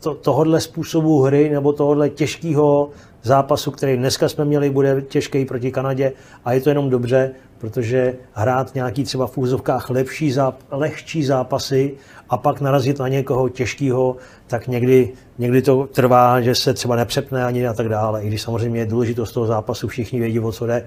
to, 0.02 0.13
tohohle 0.13 0.62
způsobu 0.62 1.22
hry 1.22 1.50
nebo 1.50 1.74
tohohle 1.74 2.10
těžkého 2.10 2.89
zápasu, 3.23 3.71
který 3.71 3.97
dneska 3.97 4.29
jsme 4.29 4.45
měli, 4.45 4.69
bude 4.69 5.01
těžký 5.01 5.45
proti 5.45 5.71
Kanadě 5.71 6.12
a 6.45 6.53
je 6.53 6.62
to 6.62 6.69
jenom 6.69 6.89
dobře, 6.89 7.31
protože 7.57 8.15
hrát 8.34 8.75
nějaký 8.75 9.03
třeba 9.03 9.27
v 9.27 9.38
úzovkách 9.38 9.89
lepší 9.89 10.31
záp, 10.31 10.55
lehčí 10.71 11.23
zápasy 11.23 11.93
a 12.29 12.38
pak 12.38 12.62
narazit 12.62 12.99
na 12.99 13.07
někoho 13.07 13.49
těžkého, 13.49 14.15
tak 14.47 14.67
někdy, 14.67 15.10
někdy 15.38 15.62
to 15.62 15.88
trvá, 15.91 16.41
že 16.41 16.55
se 16.55 16.73
třeba 16.73 16.95
nepřepne 16.95 17.45
ani 17.45 17.67
a 17.67 17.73
tak 17.73 17.89
dále. 17.89 18.23
I 18.23 18.27
když 18.27 18.41
samozřejmě 18.41 18.79
je 18.79 18.86
důležitost 18.86 19.31
toho 19.31 19.45
zápasu, 19.45 19.88
všichni 19.88 20.19
vědí, 20.19 20.39
o 20.39 20.51
co 20.51 20.65
jde. 20.65 20.84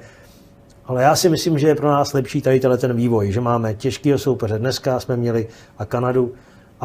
Ale 0.87 1.03
já 1.03 1.17
si 1.17 1.29
myslím, 1.29 1.59
že 1.59 1.69
je 1.69 1.75
pro 1.75 1.89
nás 1.89 2.13
lepší 2.13 2.43
tady 2.43 2.61
ten 2.61 2.97
vývoj, 2.97 3.33
že 3.33 3.41
máme 3.41 3.75
těžkého 3.75 4.19
soupeře. 4.19 4.59
Dneska 4.59 5.01
jsme 5.01 5.17
měli 5.17 5.47
a 5.79 5.85
Kanadu, 5.85 6.33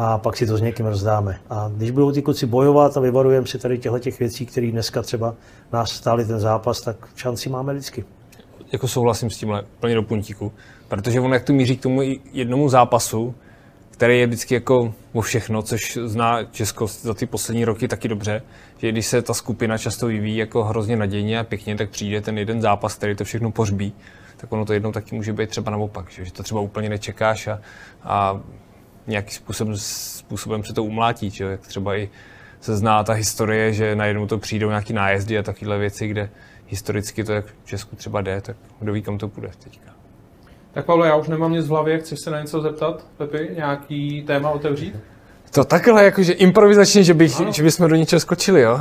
a 0.02 0.18
pak 0.18 0.36
si 0.36 0.46
to 0.46 0.56
s 0.56 0.60
někým 0.60 0.86
rozdáme. 0.86 1.40
A 1.50 1.70
když 1.76 1.90
budou 1.90 2.12
ty 2.12 2.22
kluci 2.22 2.46
bojovat 2.46 2.96
a 2.96 3.00
vyvarujeme 3.00 3.46
si 3.46 3.58
tady 3.58 3.78
těchto 3.78 3.98
těch 3.98 4.18
věcí, 4.18 4.46
které 4.46 4.70
dneska 4.70 5.02
třeba 5.02 5.34
nás 5.72 5.90
stály 5.90 6.24
ten 6.24 6.40
zápas, 6.40 6.80
tak 6.80 6.96
šanci 7.16 7.48
máme 7.48 7.72
vždycky. 7.72 8.04
Jako 8.72 8.88
souhlasím 8.88 9.30
s 9.30 9.36
tímhle 9.36 9.62
plně 9.80 9.94
do 9.94 10.02
puntíku, 10.02 10.52
protože 10.88 11.20
on 11.20 11.32
jak 11.32 11.44
tu 11.44 11.52
míří 11.52 11.76
k 11.76 11.82
tomu 11.82 12.02
jednomu 12.32 12.68
zápasu, 12.68 13.34
který 13.90 14.20
je 14.20 14.26
vždycky 14.26 14.54
jako 14.54 14.94
o 15.12 15.20
všechno, 15.20 15.62
což 15.62 15.98
zná 16.04 16.44
Česko 16.44 16.86
za 16.86 17.14
ty 17.14 17.26
poslední 17.26 17.64
roky 17.64 17.88
taky 17.88 18.08
dobře, 18.08 18.42
že 18.78 18.92
když 18.92 19.06
se 19.06 19.22
ta 19.22 19.34
skupina 19.34 19.78
často 19.78 20.06
vyvíjí 20.06 20.36
jako 20.36 20.64
hrozně 20.64 20.96
nadějně 20.96 21.38
a 21.38 21.44
pěkně, 21.44 21.76
tak 21.76 21.90
přijde 21.90 22.20
ten 22.20 22.38
jeden 22.38 22.60
zápas, 22.60 22.94
který 22.94 23.16
to 23.16 23.24
všechno 23.24 23.50
pořbí, 23.50 23.92
tak 24.36 24.52
ono 24.52 24.64
to 24.64 24.72
jednou 24.72 24.92
taky 24.92 25.16
může 25.16 25.32
být 25.32 25.50
třeba 25.50 25.70
naopak, 25.70 26.10
že, 26.10 26.24
že 26.24 26.32
to 26.32 26.42
třeba 26.42 26.60
úplně 26.60 26.88
nečekáš 26.88 27.46
a, 27.46 27.60
a 28.02 28.40
nějakým 29.10 29.34
způsobem, 29.34 29.74
způsobem 29.76 30.64
se 30.64 30.72
to 30.74 30.84
umlátí, 30.84 31.30
že? 31.30 31.44
jak 31.44 31.60
třeba 31.60 31.96
i 31.96 32.10
se 32.60 32.76
zná 32.76 33.04
ta 33.04 33.12
historie, 33.12 33.72
že 33.72 33.96
najednou 33.96 34.26
to 34.26 34.38
přijdou 34.38 34.68
nějaký 34.68 34.92
nájezdy 34.92 35.38
a 35.38 35.42
takovéhle 35.42 35.78
věci, 35.78 36.08
kde 36.08 36.30
historicky 36.66 37.24
to, 37.24 37.32
jak 37.32 37.44
v 37.64 37.68
Česku 37.68 37.96
třeba 37.96 38.20
jde, 38.20 38.40
tak 38.40 38.56
kdo 38.80 38.92
ví, 38.92 39.02
kam 39.02 39.18
to 39.18 39.28
půjde 39.28 39.50
teďka. 39.64 39.90
Tak 40.72 40.84
Pavle, 40.84 41.08
já 41.08 41.16
už 41.16 41.28
nemám 41.28 41.52
nic 41.52 41.66
v 41.66 41.70
hlavě, 41.70 41.98
chceš 41.98 42.20
se 42.20 42.30
na 42.30 42.40
něco 42.40 42.60
zeptat, 42.60 43.06
Pepi? 43.16 43.50
Nějaký 43.56 44.22
téma 44.26 44.50
otevřít? 44.50 44.96
To 45.54 45.64
takhle, 45.64 46.04
jakože 46.04 46.32
improvizačně, 46.32 47.02
že, 47.02 47.14
bych, 47.14 47.32
že 47.50 47.62
bychom 47.62 47.88
do 47.88 47.96
něčeho 47.96 48.20
skočili, 48.20 48.60
jo? 48.60 48.80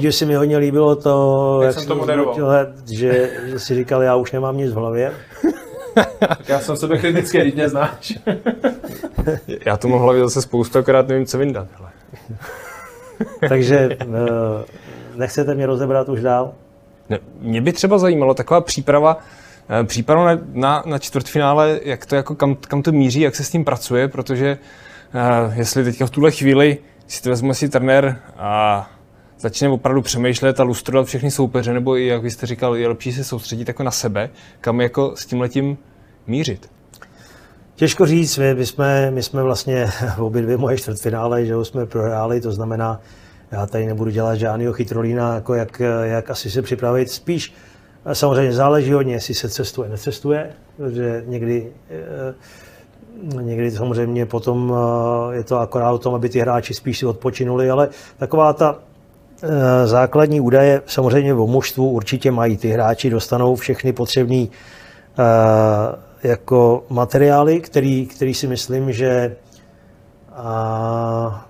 Že 0.00 0.12
se 0.12 0.24
mi 0.24 0.34
hodně 0.34 0.58
líbilo 0.58 0.96
to, 0.96 1.60
Jak 1.64 1.74
jsem 1.74 1.86
to 1.86 1.94
moderoval. 1.94 2.34
tohle, 2.34 2.72
že, 2.92 3.30
že 3.46 3.58
si 3.58 3.74
říkal, 3.74 4.02
já 4.02 4.16
už 4.16 4.32
nemám 4.32 4.56
nic 4.56 4.72
v 4.72 4.74
hlavě. 4.74 5.12
Tak 6.18 6.48
já 6.48 6.60
jsem 6.60 6.76
sebe 6.76 6.98
kritický, 6.98 7.38
když 7.38 7.54
mě 7.54 7.68
znáš. 7.68 8.18
Já 9.66 9.76
v 9.76 9.84
hlavě 9.84 10.22
zase 10.22 10.42
spoustu, 10.42 10.78
akorát 10.78 11.08
nevím, 11.08 11.26
co 11.26 11.38
vyndat. 11.38 11.68
Hele. 11.78 11.90
Takže 13.48 13.88
eh, 14.00 14.06
nechcete 15.16 15.54
mě 15.54 15.66
rozebrat 15.66 16.08
už 16.08 16.20
dál? 16.20 16.52
Ne, 17.08 17.18
mě 17.40 17.60
by 17.60 17.72
třeba 17.72 17.98
zajímalo 17.98 18.34
taková 18.34 18.60
příprava, 18.60 19.18
eh, 19.80 19.84
příprava 19.84 20.34
na, 20.34 20.40
na, 20.52 20.82
na 20.86 20.98
čtvrtfinále, 20.98 21.80
jak 21.82 22.06
to 22.06 22.16
jako, 22.16 22.34
kam, 22.34 22.54
kam 22.54 22.82
to 22.82 22.92
míří, 22.92 23.20
jak 23.20 23.36
se 23.36 23.44
s 23.44 23.50
tím 23.50 23.64
pracuje, 23.64 24.08
protože 24.08 24.58
uh, 25.14 25.58
jestli 25.58 25.84
teďka 25.84 26.06
v 26.06 26.10
tuhle 26.10 26.30
chvíli 26.30 26.78
si 27.06 27.22
to 27.22 27.30
vezme 27.30 27.54
si 27.54 27.68
trenér 27.68 28.20
a 28.38 28.90
začne 29.40 29.68
opravdu 29.68 30.02
přemýšlet 30.02 30.60
a 30.60 30.62
lustrovat 30.62 31.06
všechny 31.06 31.30
soupeře, 31.30 31.72
nebo 31.72 31.96
i, 31.96 32.06
jak 32.06 32.22
vy 32.22 32.30
jste 32.30 32.46
říkal, 32.46 32.76
je 32.76 32.88
lepší 32.88 33.12
se 33.12 33.24
soustředit 33.24 33.68
jako 33.68 33.82
na 33.82 33.90
sebe, 33.90 34.30
kam 34.60 34.80
jako 34.80 35.16
s 35.16 35.26
tím 35.26 35.40
letím 35.40 35.78
mířit. 36.26 36.70
Těžko 37.74 38.06
říct, 38.06 38.38
my, 38.38 38.54
my, 38.54 38.66
jsme, 38.66 39.10
my 39.10 39.22
jsme 39.22 39.42
vlastně 39.42 39.86
v 40.16 40.18
obě 40.22 40.42
dvě 40.42 40.56
moje 40.56 40.76
čtvrtfinále, 40.76 41.46
že 41.46 41.54
jsme 41.62 41.86
prohráli, 41.86 42.40
to 42.40 42.52
znamená, 42.52 43.00
já 43.50 43.66
tady 43.66 43.86
nebudu 43.86 44.10
dělat 44.10 44.34
žádného 44.34 44.72
chytrolína, 44.72 45.34
jako 45.34 45.54
jak, 45.54 45.82
jak 46.02 46.30
asi 46.30 46.50
se 46.50 46.62
připravit. 46.62 47.10
Spíš 47.10 47.54
samozřejmě 48.12 48.52
záleží 48.52 48.92
hodně, 48.92 49.14
jestli 49.14 49.34
se 49.34 49.48
cestuje, 49.48 49.88
necestuje, 49.88 50.52
protože 50.76 51.24
někdy, 51.26 51.72
eh, 51.90 52.34
někdy 53.42 53.70
samozřejmě 53.70 54.26
potom 54.26 54.74
eh, 54.74 55.36
je 55.36 55.44
to 55.44 55.58
akorát 55.58 55.92
o 55.92 55.98
tom, 55.98 56.14
aby 56.14 56.28
ty 56.28 56.40
hráči 56.40 56.74
spíš 56.74 56.98
si 56.98 57.06
odpočinuli, 57.06 57.70
ale 57.70 57.88
taková 58.18 58.52
ta 58.52 58.78
eh, 58.78 58.95
základní 59.84 60.40
údaje 60.40 60.82
samozřejmě 60.86 61.34
o 61.34 61.46
mužstvu 61.46 61.90
určitě 61.90 62.30
mají. 62.30 62.56
Ty 62.56 62.68
hráči 62.68 63.10
dostanou 63.10 63.56
všechny 63.56 63.92
potřebné 63.92 64.46
jako 66.22 66.84
materiály, 66.88 67.60
který, 67.60 68.06
který 68.06 68.34
si 68.34 68.46
myslím, 68.46 68.92
že 68.92 69.36
a, 70.32 71.48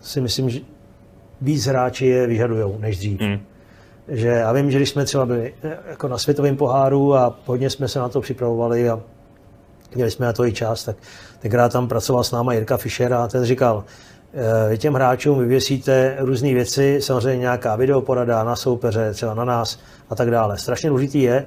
si 0.00 0.20
myslím, 0.20 0.50
že 0.50 0.60
víc 1.40 1.66
hráči 1.66 2.06
je 2.06 2.26
vyžadujou 2.26 2.78
než 2.78 2.98
dřív. 2.98 3.20
Mm. 3.20 3.38
Že 4.08 4.28
já 4.28 4.52
vím, 4.52 4.70
že 4.70 4.78
když 4.78 4.90
jsme 4.90 5.04
třeba 5.04 5.26
byli 5.26 5.54
eh, 5.62 5.78
jako 5.88 6.08
na 6.08 6.18
světovém 6.18 6.56
poháru 6.56 7.14
a 7.14 7.38
hodně 7.44 7.70
jsme 7.70 7.88
se 7.88 7.98
na 7.98 8.08
to 8.08 8.20
připravovali 8.20 8.90
a 8.90 9.00
měli 9.94 10.10
jsme 10.10 10.26
na 10.26 10.32
to 10.32 10.46
i 10.46 10.52
čas, 10.52 10.84
tak 10.84 10.96
tenkrát 11.38 11.72
tam 11.72 11.88
pracoval 11.88 12.24
s 12.24 12.32
náma 12.32 12.52
Jirka 12.52 12.76
Fischer 12.76 13.12
a 13.14 13.28
ten 13.28 13.44
říkal, 13.44 13.84
vy 14.68 14.74
eh, 14.74 14.76
těm 14.76 14.94
hráčům 14.94 15.38
vyvěsíte 15.38 16.16
různé 16.18 16.54
věci, 16.54 16.98
samozřejmě 17.02 17.40
nějaká 17.40 17.76
videoporada 17.76 18.44
na 18.44 18.56
soupeře, 18.56 19.12
třeba 19.12 19.34
na 19.34 19.44
nás 19.44 19.78
a 20.10 20.14
tak 20.14 20.30
dále. 20.30 20.58
Strašně 20.58 20.88
důležitý 20.88 21.22
je, 21.22 21.46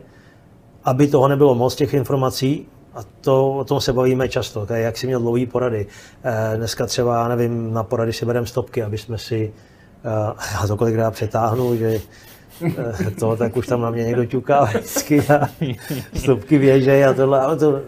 aby 0.83 1.07
toho 1.07 1.27
nebylo 1.27 1.55
moc 1.55 1.75
těch 1.75 1.93
informací, 1.93 2.67
a 2.93 2.99
to, 3.21 3.53
o 3.53 3.63
tom 3.63 3.81
se 3.81 3.93
bavíme 3.93 4.29
často, 4.29 4.65
to 4.65 4.73
je, 4.73 4.81
jak 4.81 4.97
si 4.97 5.07
měl 5.07 5.19
dlouhý 5.19 5.45
porady. 5.45 5.87
Eh, 6.23 6.57
dneska 6.57 6.85
třeba, 6.85 7.15
já 7.15 7.27
nevím, 7.27 7.73
na 7.73 7.83
porady 7.83 8.13
si 8.13 8.25
bereme 8.25 8.47
stopky, 8.47 8.83
aby 8.83 8.97
jsme 8.97 9.17
si, 9.17 9.53
eh, 10.05 10.33
já 10.53 10.67
to 10.67 10.77
kolikrát 10.77 11.11
přetáhnu, 11.11 11.75
že 11.75 11.99
to, 13.19 13.35
tak 13.35 13.57
už 13.57 13.67
tam 13.67 13.81
na 13.81 13.89
mě 13.89 14.03
někdo 14.03 14.25
ťuká 14.25 14.63
vždycky 14.63 15.21
a 15.21 15.47
stopky 16.13 16.59
běžej 16.59 17.05
a 17.05 17.13
tohle, 17.13 17.41
ale 17.41 17.57
to 17.57 17.81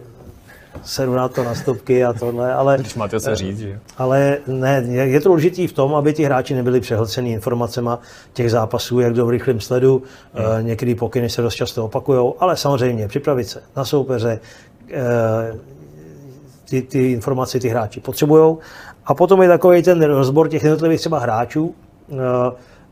sedu 0.83 1.15
na 1.15 1.27
to 1.27 1.43
na 1.43 1.55
stopky 1.55 2.03
a 2.05 2.13
tohle, 2.13 2.53
ale... 2.53 2.77
Když 2.79 2.95
máte 2.95 3.19
co 3.19 3.35
říct, 3.35 3.59
že? 3.59 3.79
Ale 3.97 4.37
ne, 4.47 4.83
je 4.87 5.21
to 5.21 5.29
důležité 5.29 5.67
v 5.67 5.73
tom, 5.73 5.95
aby 5.95 6.13
ti 6.13 6.23
hráči 6.23 6.53
nebyli 6.53 6.81
přehlcený 6.81 7.31
informacemi 7.31 7.89
těch 8.33 8.51
zápasů, 8.51 8.99
jak 8.99 9.13
do 9.13 9.25
v 9.25 9.29
rychlém 9.29 9.59
sledu. 9.59 10.03
Hmm. 10.33 10.65
Některé 10.65 10.95
pokyny 10.95 11.29
se 11.29 11.41
dost 11.41 11.55
často 11.55 11.85
opakují, 11.85 12.33
ale 12.39 12.57
samozřejmě 12.57 13.07
připravit 13.07 13.45
se 13.45 13.61
na 13.75 13.85
soupeře, 13.85 14.39
Eh, 14.91 15.57
ty, 16.69 16.81
ty 16.81 17.11
informace 17.11 17.59
ty 17.59 17.69
hráči 17.69 17.99
potřebují. 17.99 18.57
A 19.05 19.13
potom 19.13 19.41
je 19.41 19.47
takový 19.47 19.83
ten 19.83 20.03
rozbor 20.03 20.49
těch 20.49 20.63
jednotlivých 20.63 20.99
třeba 20.99 21.19
hráčů, 21.19 21.75
eh, 22.11 22.15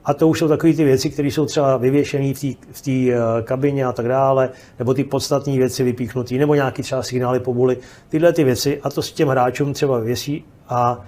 a 0.10 0.14
to 0.14 0.28
už 0.28 0.40
jsou 0.40 0.48
takové 0.48 0.74
ty 0.74 0.84
věci, 0.84 1.10
které 1.10 1.28
jsou 1.28 1.46
třeba 1.46 1.78
vyvěšené 1.78 2.34
v 2.72 2.82
té 2.82 2.92
eh, 2.92 3.18
kabině 3.44 3.86
a 3.86 3.92
tak 3.92 4.08
dále, 4.08 4.50
nebo 4.80 4.94
ty 4.94 5.04
podstatné 5.04 5.58
věci 5.58 5.84
vypíchnuté, 5.84 6.36
nebo 6.36 6.56
nějaké 6.56 6.84
třeba 6.84 7.04
signály 7.04 7.40
pobuli, 7.40 7.78
tyhle 8.10 8.34
ty 8.34 8.44
věci 8.44 8.80
a 8.84 8.90
to 8.90 9.02
s 9.02 9.12
těm 9.12 9.28
hráčům 9.28 9.74
třeba 9.74 10.00
věsí 10.00 10.46
a 10.70 10.98
uh, 10.98 11.04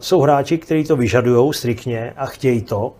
jsou 0.00 0.20
hráči, 0.20 0.58
kteří 0.58 0.84
to 0.84 0.96
vyžadují 0.96 1.52
striktně 1.52 2.12
a 2.16 2.26
chtějí 2.26 2.62
to. 2.62 2.92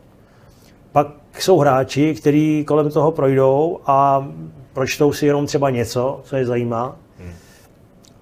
Pak 0.93 1.09
jsou 1.39 1.59
hráči, 1.59 2.15
kteří 2.15 2.65
kolem 2.65 2.91
toho 2.91 3.13
projdou 3.13 3.79
a 3.87 4.29
pročtou 4.73 5.13
si 5.13 5.27
jenom 5.27 5.47
třeba 5.47 5.71
něco, 5.71 6.21
co 6.25 6.37
je 6.37 6.47
zajímá, 6.47 6.97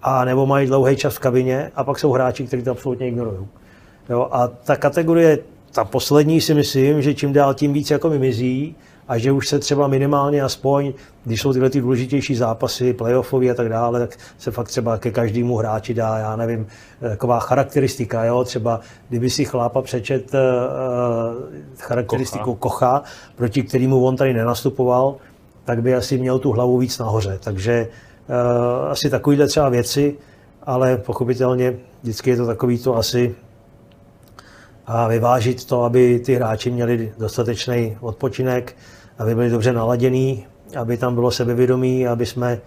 a 0.02 0.24
nebo 0.24 0.46
mají 0.46 0.66
dlouhý 0.66 0.96
čas 0.96 1.14
v 1.14 1.18
kabině 1.18 1.72
a 1.74 1.84
pak 1.84 1.98
jsou 1.98 2.12
hráči, 2.12 2.46
kteří 2.46 2.62
to 2.62 2.70
absolutně 2.70 3.08
ignorují. 3.08 3.46
Jo, 4.08 4.28
a 4.32 4.48
ta 4.48 4.76
kategorie, 4.76 5.38
ta 5.74 5.84
poslední 5.84 6.40
si 6.40 6.54
myslím, 6.54 7.02
že 7.02 7.14
čím 7.14 7.32
dál 7.32 7.54
tím 7.54 7.72
víc 7.72 7.90
jako 7.90 8.10
mimizí 8.10 8.76
a 9.08 9.18
že 9.18 9.32
už 9.32 9.48
se 9.48 9.58
třeba 9.58 9.88
minimálně 9.88 10.42
aspoň, 10.42 10.92
když 11.24 11.40
jsou 11.40 11.52
tyhle 11.52 11.70
ty 11.70 11.80
důležitější 11.80 12.34
zápasy, 12.34 12.92
playoffové 12.92 13.50
a 13.50 13.54
tak 13.54 13.68
dále, 13.68 14.00
tak 14.00 14.18
se 14.38 14.50
fakt 14.50 14.68
třeba 14.68 14.98
ke 14.98 15.10
každému 15.10 15.56
hráči 15.56 15.94
dá, 15.94 16.18
já 16.18 16.36
nevím, 16.36 16.66
taková 17.00 17.40
charakteristika, 17.40 18.24
jo, 18.24 18.44
třeba 18.44 18.80
kdyby 19.08 19.30
si 19.30 19.44
chlápa 19.44 19.82
přečet 19.82 20.34
uh, 20.34 20.40
charakteristiku 21.78 22.54
Kocha. 22.54 22.90
Kocha, 22.98 23.02
proti 23.36 23.62
kterému 23.62 24.04
on 24.04 24.16
tady 24.16 24.34
nenastupoval, 24.34 25.16
tak 25.64 25.82
by 25.82 25.94
asi 25.94 26.18
měl 26.18 26.38
tu 26.38 26.52
hlavu 26.52 26.78
víc 26.78 26.98
nahoře. 26.98 27.38
Takže 27.44 27.88
uh, 28.28 28.90
asi 28.90 29.10
takovýhle 29.10 29.46
třeba 29.46 29.68
věci, 29.68 30.16
ale 30.62 30.96
pochopitelně 30.96 31.74
vždycky 32.02 32.30
je 32.30 32.36
to 32.36 32.46
takový 32.46 32.78
to 32.78 32.96
asi 32.96 33.34
a 34.86 35.08
vyvážit 35.08 35.64
to, 35.64 35.84
aby 35.84 36.18
ty 36.18 36.34
hráči 36.34 36.70
měli 36.70 37.12
dostatečný 37.18 37.96
odpočinek, 38.00 38.76
aby 39.18 39.34
byli 39.34 39.50
dobře 39.50 39.72
naladění, 39.72 40.46
aby 40.76 40.96
tam 40.96 41.14
bylo 41.14 41.30
sebevědomí, 41.30 42.06
aby 42.06 42.26
jsme, 42.26 42.58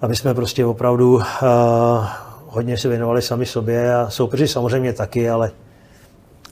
aby 0.00 0.16
jsme 0.16 0.34
prostě 0.34 0.64
opravdu 0.64 1.14
uh, 1.14 1.22
hodně 2.46 2.78
se 2.78 2.88
věnovali 2.88 3.22
sami 3.22 3.46
sobě 3.46 3.94
a 3.94 4.10
soupeři 4.10 4.48
samozřejmě 4.48 4.92
taky, 4.92 5.30
ale, 5.30 5.50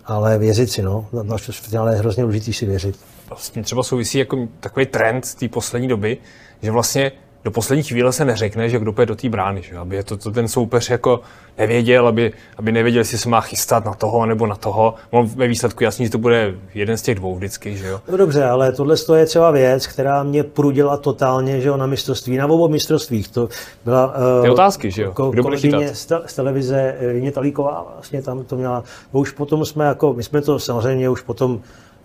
ale 0.05 0.39
věřit 0.39 0.71
si, 0.71 0.83
no. 0.83 1.07
Na 1.23 1.37
finále 1.39 1.95
je 1.95 1.99
hrozně 1.99 2.23
důležité 2.23 2.53
si 2.53 2.67
věřit 2.67 2.99
vlastně 3.29 3.63
třeba 3.63 3.83
souvisí 3.83 4.19
jako 4.19 4.49
takový 4.61 4.87
trend 4.87 5.35
té 5.35 5.49
poslední 5.49 5.89
doby, 5.89 6.19
že 6.63 6.71
vlastně 6.71 7.13
do 7.45 7.51
poslední 7.51 7.83
chvíle 7.83 8.13
se 8.13 8.25
neřekne, 8.25 8.69
že 8.69 8.79
kdo 8.79 8.93
půjde 8.93 9.07
do 9.07 9.17
té 9.17 9.29
brány, 9.29 9.63
že? 9.63 9.77
aby 9.77 10.05
to, 10.05 10.17
to 10.17 10.31
ten 10.31 10.49
soupeř 10.49 10.91
jako 10.91 11.21
nevěděl, 11.59 12.09
aby, 12.09 12.33
aby 12.57 12.73
nevěděl, 12.73 13.01
jestli 13.01 13.19
se 13.19 13.29
má 13.29 13.41
chystat 13.41 13.85
na 13.85 13.95
toho 13.95 14.27
nebo 14.27 14.47
na 14.47 14.55
toho. 14.55 14.95
On 15.11 15.27
ve 15.27 15.49
výsledku 15.49 15.85
jasně, 15.85 16.07
že 16.07 16.13
to 16.13 16.19
bude 16.19 16.55
jeden 16.75 16.97
z 16.97 17.03
těch 17.03 17.15
dvou 17.15 17.37
vždycky. 17.37 17.77
Že 17.77 17.87
jo? 17.87 18.01
No 18.11 18.17
dobře, 18.17 18.45
ale 18.45 18.73
tohle 18.73 18.97
je 19.17 19.27
třeba 19.27 19.51
věc, 19.51 19.87
která 19.87 20.23
mě 20.23 20.43
prudila 20.43 20.97
totálně 20.97 21.61
že 21.61 21.69
jo, 21.69 21.77
na 21.77 21.87
mistrovství, 21.87 22.37
na 22.37 22.47
obou 22.47 22.69
mistrovstvích. 22.69 23.29
To 23.29 23.49
byla 23.85 24.07
uh, 24.07 24.43
Ty 24.43 24.51
otázky, 24.51 24.91
že 24.91 25.03
jo? 25.03 25.31
Kdo 25.31 25.43
bude 25.43 25.57
chytat? 25.57 25.83
Z, 25.93 26.13
z 26.27 26.35
televize 26.35 26.97
Jině 27.13 27.33
Talíková 27.33 27.93
vlastně 27.95 28.23
tam 28.23 28.45
to 28.45 28.57
měla. 28.57 28.85
Už 29.13 29.31
potom 29.31 29.65
jsme 29.65 29.85
jako, 29.85 30.15
my 30.15 30.23
jsme 30.23 30.43
to 30.43 30.59
samozřejmě 30.59 31.09
už 31.09 31.21
potom 31.21 31.61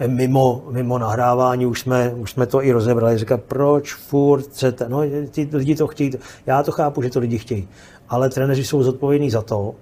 mimo, 0.07 0.63
mimo 0.71 0.97
nahrávání 0.97 1.65
už 1.65 1.79
jsme, 1.79 2.13
už 2.13 2.31
jsme 2.31 2.45
to 2.45 2.63
i 2.63 2.71
rozebrali. 2.71 3.17
Říká, 3.17 3.37
proč 3.37 3.93
furt 3.93 4.41
chcete? 4.41 4.89
No, 4.89 5.01
ty 5.31 5.49
lidi 5.53 5.75
to 5.75 5.87
chtějí. 5.87 6.11
Já 6.45 6.63
to 6.63 6.71
chápu, 6.71 7.01
že 7.01 7.09
to 7.09 7.19
lidi 7.19 7.37
chtějí. 7.37 7.67
Ale 8.09 8.29
trenéři 8.29 8.65
jsou 8.65 8.83
zodpovědní 8.83 9.29
za 9.29 9.41
to, 9.41 9.75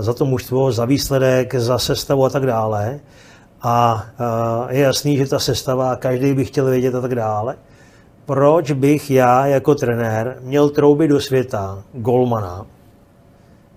za 0.00 0.14
to 0.14 0.24
mužstvo, 0.24 0.72
za 0.72 0.84
výsledek, 0.84 1.54
za 1.54 1.78
sestavu 1.78 2.24
a 2.24 2.30
tak 2.30 2.46
dále. 2.46 3.00
A 3.62 4.06
je 4.68 4.80
jasný, 4.80 5.16
že 5.16 5.26
ta 5.26 5.38
sestava, 5.38 5.96
každý 5.96 6.34
by 6.34 6.44
chtěl 6.44 6.66
vědět 6.66 6.94
a 6.94 7.00
tak 7.00 7.14
dále. 7.14 7.56
proč 8.28 8.72
bych 8.72 9.10
já 9.10 9.46
jako 9.46 9.74
trenér 9.74 10.36
měl 10.40 10.68
troubit 10.68 11.08
do 11.08 11.20
světa 11.20 11.82
golmana, 11.92 12.66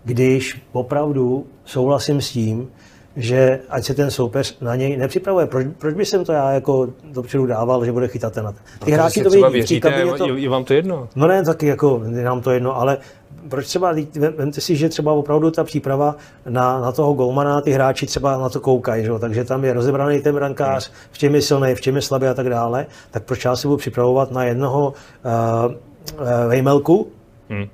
když 0.04 0.62
opravdu 0.72 1.46
souhlasím 1.66 2.22
s 2.22 2.30
tím, 2.30 2.70
že 3.16 3.60
ať 3.70 3.84
se 3.84 3.94
ten 3.94 4.12
soupeř 4.12 4.58
na 4.62 4.76
něj 4.76 4.98
nepřipravuje. 4.98 5.46
Proč, 5.46 5.68
proč 5.78 5.96
by 5.96 6.06
jsem 6.06 6.26
to 6.26 6.32
já 6.32 6.52
jako 6.52 6.88
dopředu 7.12 7.46
dával, 7.46 7.86
že 7.86 7.92
bude 7.92 8.08
chytat 8.08 8.34
ten? 8.34 8.54
Ty 8.86 8.92
hráči 8.92 9.24
to 9.24 9.30
vědí. 9.30 9.62
v 9.62 9.82
té 9.82 9.90
kabině 9.90 10.14
to, 10.18 10.36
je, 10.36 10.50
vám 10.50 10.64
to 10.64 10.74
jedno? 10.74 11.08
No 11.16 11.28
ne, 11.28 11.44
taky 11.44 11.66
jako 11.68 12.02
je 12.16 12.24
nám 12.24 12.42
to 12.42 12.52
jedno, 12.52 12.78
ale 12.78 12.98
proč 13.50 13.66
třeba, 13.68 13.94
vem- 14.16 14.34
vemte 14.38 14.62
si, 14.62 14.76
že 14.76 14.90
třeba 14.90 15.14
opravdu 15.14 15.52
ta 15.52 15.64
příprava 15.64 16.16
na, 16.50 16.80
na 16.82 16.92
toho 16.92 17.14
golmana, 17.14 17.62
ty 17.62 17.72
hráči 17.72 18.06
třeba 18.06 18.38
na 18.38 18.50
to 18.50 18.60
koukají, 18.60 19.04
že? 19.04 19.10
jo, 19.10 19.20
takže 19.20 19.44
tam 19.44 19.64
je 19.64 19.74
rozebraný 19.74 20.22
ten 20.22 20.36
brankář, 20.36 20.92
v 21.12 21.18
čem 21.18 21.36
je 21.36 21.42
silný, 21.42 21.76
v 21.76 21.82
čem 21.82 21.96
je 21.96 22.02
slabý 22.02 22.28
a 22.28 22.34
tak 22.34 22.50
dále, 22.50 22.86
tak 23.12 23.24
proč 23.24 23.46
já 23.46 23.56
se 23.56 23.68
budu 23.68 23.78
připravovat 23.78 24.32
na 24.32 24.44
jednoho 24.44 24.94
uh, 25.68 25.72
uh, 26.20 26.28
vejmelku, 26.48 27.08
Hmm. 27.50 27.66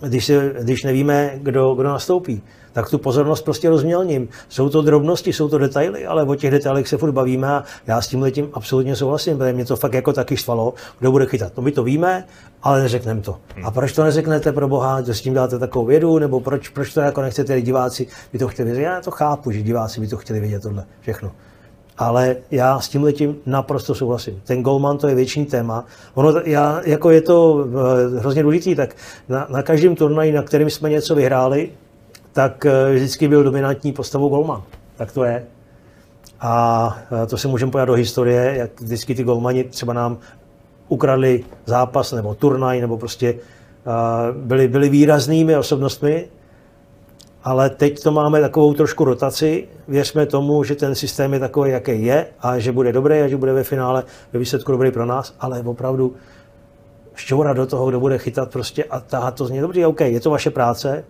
když, 0.00 0.24
se, 0.24 0.54
když 0.62 0.82
nevíme, 0.82 1.30
kdo, 1.36 1.74
kdo 1.74 1.88
nastoupí. 1.88 2.42
Tak 2.74 2.90
tu 2.90 2.98
pozornost 2.98 3.42
prostě 3.42 3.68
rozmělním. 3.70 4.28
Jsou 4.48 4.68
to 4.68 4.82
drobnosti, 4.82 5.32
jsou 5.32 5.48
to 5.48 5.58
detaily, 5.58 6.06
ale 6.06 6.22
o 6.24 6.34
těch 6.34 6.50
detailech 6.50 6.88
se 6.88 6.96
furt 6.96 7.12
bavíme 7.12 7.48
a 7.48 7.64
já 7.86 8.00
s 8.00 8.08
tím 8.08 8.22
letím 8.22 8.48
absolutně 8.52 8.96
souhlasím, 8.96 9.38
protože 9.38 9.52
mě 9.52 9.64
to 9.64 9.76
fakt 9.76 9.94
jako 9.94 10.12
taky 10.12 10.36
štvalo, 10.36 10.74
kdo 10.98 11.12
bude 11.12 11.26
chytat. 11.26 11.52
No 11.56 11.62
my 11.62 11.72
to 11.72 11.84
víme, 11.84 12.24
ale 12.62 12.82
neřekneme 12.82 13.20
to. 13.20 13.36
A 13.64 13.70
proč 13.70 13.92
to 13.92 14.04
neřeknete 14.04 14.52
pro 14.52 14.68
boha, 14.68 15.02
že 15.02 15.14
s 15.14 15.20
tím 15.20 15.34
dáte 15.34 15.58
takovou 15.58 15.86
vědu, 15.86 16.18
nebo 16.18 16.40
proč, 16.40 16.68
proč 16.68 16.94
to 16.94 17.00
jako 17.00 17.22
nechcete, 17.22 17.62
diváci 17.62 18.06
by 18.32 18.38
to 18.38 18.48
chtěli 18.48 18.70
vědět. 18.70 18.84
Já 18.84 19.00
to 19.00 19.10
chápu, 19.10 19.50
že 19.50 19.62
diváci 19.62 20.00
by 20.00 20.06
to 20.06 20.16
chtěli 20.16 20.40
vědět 20.40 20.62
tohle 20.62 20.84
všechno. 21.00 21.32
Ale 21.98 22.36
já 22.50 22.80
s 22.80 22.88
tím 22.88 23.02
letím 23.02 23.36
naprosto 23.46 23.94
souhlasím. 23.94 24.40
Ten 24.44 24.62
golman 24.62 24.98
to 24.98 25.08
je 25.08 25.14
věčný 25.14 25.46
téma. 25.46 25.84
Ono, 26.14 26.40
já, 26.44 26.80
jako 26.84 27.10
je 27.10 27.20
to 27.20 27.66
eh, 27.66 28.18
hrozně 28.18 28.42
důležitý, 28.42 28.74
tak 28.74 28.96
na, 29.28 29.46
na 29.50 29.62
každém 29.62 29.96
turnaji, 29.96 30.32
na 30.32 30.42
kterém 30.42 30.70
jsme 30.70 30.90
něco 30.90 31.14
vyhráli, 31.14 31.70
tak 32.34 32.66
eh, 32.66 32.94
vždycky 32.94 33.28
byl 33.28 33.44
dominantní 33.44 33.92
postavou 33.92 34.28
golman. 34.28 34.62
Tak 34.96 35.12
to 35.12 35.24
je. 35.24 35.44
A 36.40 36.96
eh, 37.22 37.26
to 37.26 37.36
se 37.36 37.48
můžeme 37.48 37.72
pojat 37.72 37.88
do 37.88 37.94
historie, 37.94 38.54
jak 38.56 38.80
vždycky 38.80 39.14
ty 39.14 39.24
golmani 39.24 39.64
třeba 39.64 39.92
nám 39.92 40.18
ukradli 40.88 41.44
zápas 41.66 42.12
nebo 42.12 42.34
turnaj, 42.34 42.80
nebo 42.80 42.98
prostě 42.98 43.34
eh, 43.34 44.32
byli, 44.32 44.68
byli 44.68 44.88
výraznými 44.88 45.56
osobnostmi, 45.56 46.28
ale 47.44 47.70
teď 47.70 48.02
to 48.02 48.12
máme 48.12 48.40
takovou 48.40 48.74
trošku 48.74 49.04
rotaci. 49.04 49.68
Věřme 49.88 50.26
tomu, 50.26 50.64
že 50.64 50.74
ten 50.74 50.94
systém 50.94 51.32
je 51.32 51.40
takový, 51.40 51.70
jaký 51.70 52.04
je 52.04 52.26
a 52.40 52.58
že 52.58 52.72
bude 52.72 52.92
dobrý 52.92 53.20
a 53.20 53.28
že 53.28 53.36
bude 53.36 53.52
ve 53.52 53.64
finále 53.64 54.04
ve 54.32 54.38
výsledku 54.38 54.72
dobrý 54.72 54.90
pro 54.90 55.06
nás, 55.06 55.34
ale 55.40 55.60
opravdu 55.60 56.14
šťourat 57.14 57.56
do 57.56 57.66
toho, 57.66 57.88
kdo 57.88 58.00
bude 58.00 58.18
chytat 58.18 58.50
prostě 58.50 58.84
a 58.84 59.00
tahat 59.00 59.34
to 59.34 59.46
z 59.46 59.50
něj. 59.50 59.60
Dobře, 59.60 59.86
OK, 59.86 60.00
je 60.00 60.20
to 60.20 60.30
vaše 60.30 60.50
práce, 60.50 61.04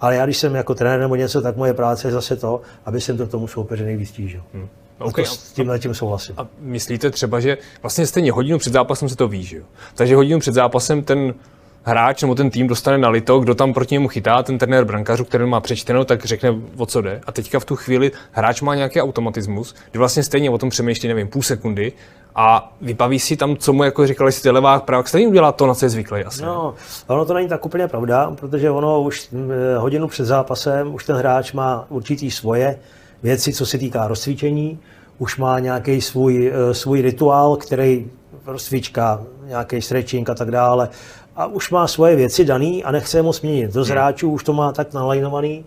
ale 0.00 0.16
já 0.16 0.24
když 0.24 0.36
jsem 0.36 0.54
jako 0.54 0.74
trenér 0.74 1.00
nebo 1.00 1.14
něco, 1.16 1.42
tak 1.42 1.56
moje 1.56 1.74
práce 1.74 2.08
je 2.08 2.12
zase 2.12 2.36
to, 2.36 2.60
aby 2.84 3.00
jsem 3.00 3.16
to 3.16 3.26
tomu 3.26 3.46
soupeři 3.48 3.84
nejvíc 3.84 4.08
stížil. 4.08 4.42
Hmm. 4.54 4.68
OK, 4.98 5.08
Okay, 5.08 5.24
to, 5.24 5.30
s 5.30 5.52
tímhle 5.52 5.78
tím 5.78 5.94
souhlasím. 5.94 6.34
A 6.38 6.46
myslíte 6.60 7.10
třeba, 7.10 7.40
že 7.40 7.58
vlastně 7.82 8.06
stejně 8.06 8.32
hodinu 8.32 8.58
před 8.58 8.72
zápasem 8.72 9.08
se 9.08 9.16
to 9.16 9.28
ví, 9.28 9.44
že 9.44 9.56
jo? 9.56 9.64
Takže 9.94 10.16
hodinu 10.16 10.40
před 10.40 10.54
zápasem 10.54 11.02
ten 11.02 11.34
hráč 11.82 12.22
nebo 12.22 12.34
ten 12.34 12.50
tým 12.50 12.66
dostane 12.66 12.98
na 12.98 13.08
lito, 13.08 13.38
kdo 13.38 13.54
tam 13.54 13.74
proti 13.74 13.94
němu 13.94 14.08
chytá, 14.08 14.42
ten 14.42 14.58
trenér 14.58 14.84
brankářů, 14.84 15.24
který 15.24 15.46
má 15.46 15.60
přečteno, 15.60 16.04
tak 16.04 16.24
řekne, 16.24 16.54
o 16.76 16.86
co 16.86 17.00
jde. 17.00 17.20
A 17.26 17.32
teďka 17.32 17.60
v 17.60 17.64
tu 17.64 17.76
chvíli 17.76 18.12
hráč 18.32 18.60
má 18.60 18.74
nějaký 18.74 19.00
automatismus, 19.00 19.74
kdy 19.90 19.98
vlastně 19.98 20.22
stejně 20.22 20.50
o 20.50 20.58
tom 20.58 20.70
přemýšlí, 20.70 21.08
nevím, 21.08 21.28
půl 21.28 21.42
sekundy 21.42 21.92
a 22.34 22.72
vybaví 22.80 23.18
si 23.18 23.36
tam, 23.36 23.56
co 23.56 23.72
mu 23.72 23.84
jako 23.84 24.06
říkali, 24.06 24.28
jestli 24.28 24.50
levák, 24.50 24.84
pravák, 24.84 25.08
stejně 25.08 25.28
udělá 25.28 25.52
to, 25.52 25.66
na 25.66 25.74
co 25.74 25.84
je 25.84 25.88
zvyklý 25.90 26.24
asi. 26.24 26.42
No, 26.42 26.74
ono 27.06 27.24
to 27.24 27.34
není 27.34 27.48
tak 27.48 27.66
úplně 27.66 27.88
pravda, 27.88 28.32
protože 28.34 28.70
ono 28.70 29.02
už 29.02 29.30
mm, 29.30 29.50
hodinu 29.76 30.08
před 30.08 30.24
zápasem, 30.24 30.94
už 30.94 31.04
ten 31.04 31.16
hráč 31.16 31.52
má 31.52 31.86
určitý 31.88 32.30
svoje 32.30 32.78
věci, 33.22 33.52
co 33.52 33.66
se 33.66 33.78
týká 33.78 34.08
rozcvičení, 34.08 34.78
už 35.18 35.36
má 35.36 35.58
nějaký 35.58 36.00
svůj, 36.00 36.52
eh, 36.54 36.74
svůj 36.74 37.02
rituál, 37.02 37.56
který 37.56 38.10
rozcvička, 38.46 39.22
nějaký 39.46 39.82
stretching 39.82 40.30
a 40.30 40.34
tak 40.34 40.50
dále. 40.50 40.88
A 41.36 41.46
už 41.46 41.70
má 41.70 41.86
svoje 41.86 42.16
věci 42.16 42.44
daný 42.44 42.84
a 42.84 42.90
nechce 42.90 43.18
je 43.18 43.22
moc 43.22 43.40
měnit. 43.40 43.74
Do 43.74 43.84
hráčů 43.84 44.30
už 44.30 44.44
to 44.44 44.52
má 44.52 44.72
tak 44.72 44.92
nalajnovaný, 44.92 45.64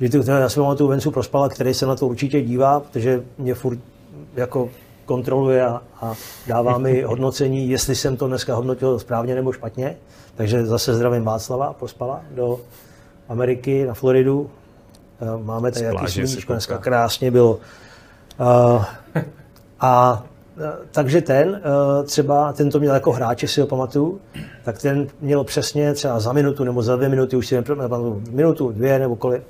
že 0.00 0.08
to, 0.08 0.30
já 0.30 0.48
si 0.48 0.60
pamatuju 0.60 0.90
Vencu 0.90 1.10
Prospala, 1.10 1.48
který 1.48 1.74
se 1.74 1.86
na 1.86 1.96
to 1.96 2.06
určitě 2.06 2.40
dívá, 2.40 2.80
protože 2.80 3.22
mě 3.38 3.54
furt 3.54 3.78
jako 4.36 4.68
kontroluje 5.06 5.66
a, 5.66 5.82
a 6.00 6.14
dává 6.46 6.78
mi 6.78 7.02
hodnocení, 7.06 7.70
jestli 7.70 7.94
jsem 7.94 8.16
to 8.16 8.28
dneska 8.28 8.54
hodnotil 8.54 8.98
správně 8.98 9.34
nebo 9.34 9.52
špatně. 9.52 9.96
Takže 10.34 10.66
zase 10.66 10.94
zdravím 10.94 11.24
Václava 11.24 11.72
Prospala 11.72 12.20
do 12.30 12.60
Ameriky, 13.28 13.86
na 13.86 13.94
Floridu. 13.94 14.50
Eh, 15.20 15.44
Máme 15.44 15.72
tady 15.72 15.84
jaký 15.84 16.06
sluníčko, 16.08 16.52
dneska 16.52 16.78
krásně 16.78 17.30
bylo. 17.30 17.58
Uh, 18.40 18.84
a 19.80 20.24
eh, 20.58 20.72
takže 20.90 21.20
ten, 21.20 21.60
eh, 21.64 22.04
třeba 22.04 22.52
ten 22.52 22.70
to 22.70 22.80
měl 22.80 22.94
jako 22.94 23.12
hráč, 23.12 23.44
si 23.44 23.60
ho 23.60 23.66
pamatuju, 23.66 24.20
tak 24.64 24.78
ten 24.82 25.06
měl 25.20 25.44
přesně 25.44 25.94
třeba 25.94 26.20
za 26.20 26.32
minutu 26.32 26.64
nebo 26.64 26.82
za 26.82 26.96
dvě 26.96 27.08
minuty, 27.08 27.36
už 27.36 27.46
si 27.46 27.54
nepamatuju, 27.56 28.22
minutu, 28.30 28.72
dvě 28.72 28.98
nebo 28.98 29.16
kolik, 29.16 29.42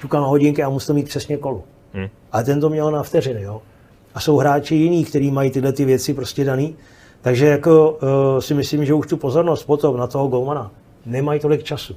ťukal 0.00 0.20
na 0.22 0.26
hodinky 0.26 0.62
a 0.62 0.68
musel 0.68 0.94
mít 0.94 1.08
přesně 1.08 1.36
kolu. 1.36 1.64
Hmm. 1.92 2.08
Ale 2.32 2.44
ten 2.44 2.60
to 2.60 2.68
měl 2.68 2.90
na 2.90 3.02
vteřiny, 3.02 3.42
jo. 3.42 3.62
A 4.14 4.20
jsou 4.20 4.36
hráči 4.36 4.74
jiní, 4.74 5.04
kteří 5.04 5.30
mají 5.30 5.50
tyhle 5.50 5.72
ty 5.72 5.84
věci 5.84 6.14
prostě 6.14 6.44
daný. 6.44 6.76
Takže 7.20 7.46
jako 7.46 7.90
uh, 7.90 8.40
si 8.40 8.54
myslím, 8.54 8.84
že 8.84 8.94
už 8.94 9.06
tu 9.06 9.16
pozornost 9.16 9.64
potom 9.64 9.96
na 9.96 10.06
toho 10.06 10.28
golmana 10.28 10.70
nemají 11.06 11.40
tolik 11.40 11.62
času. 11.62 11.96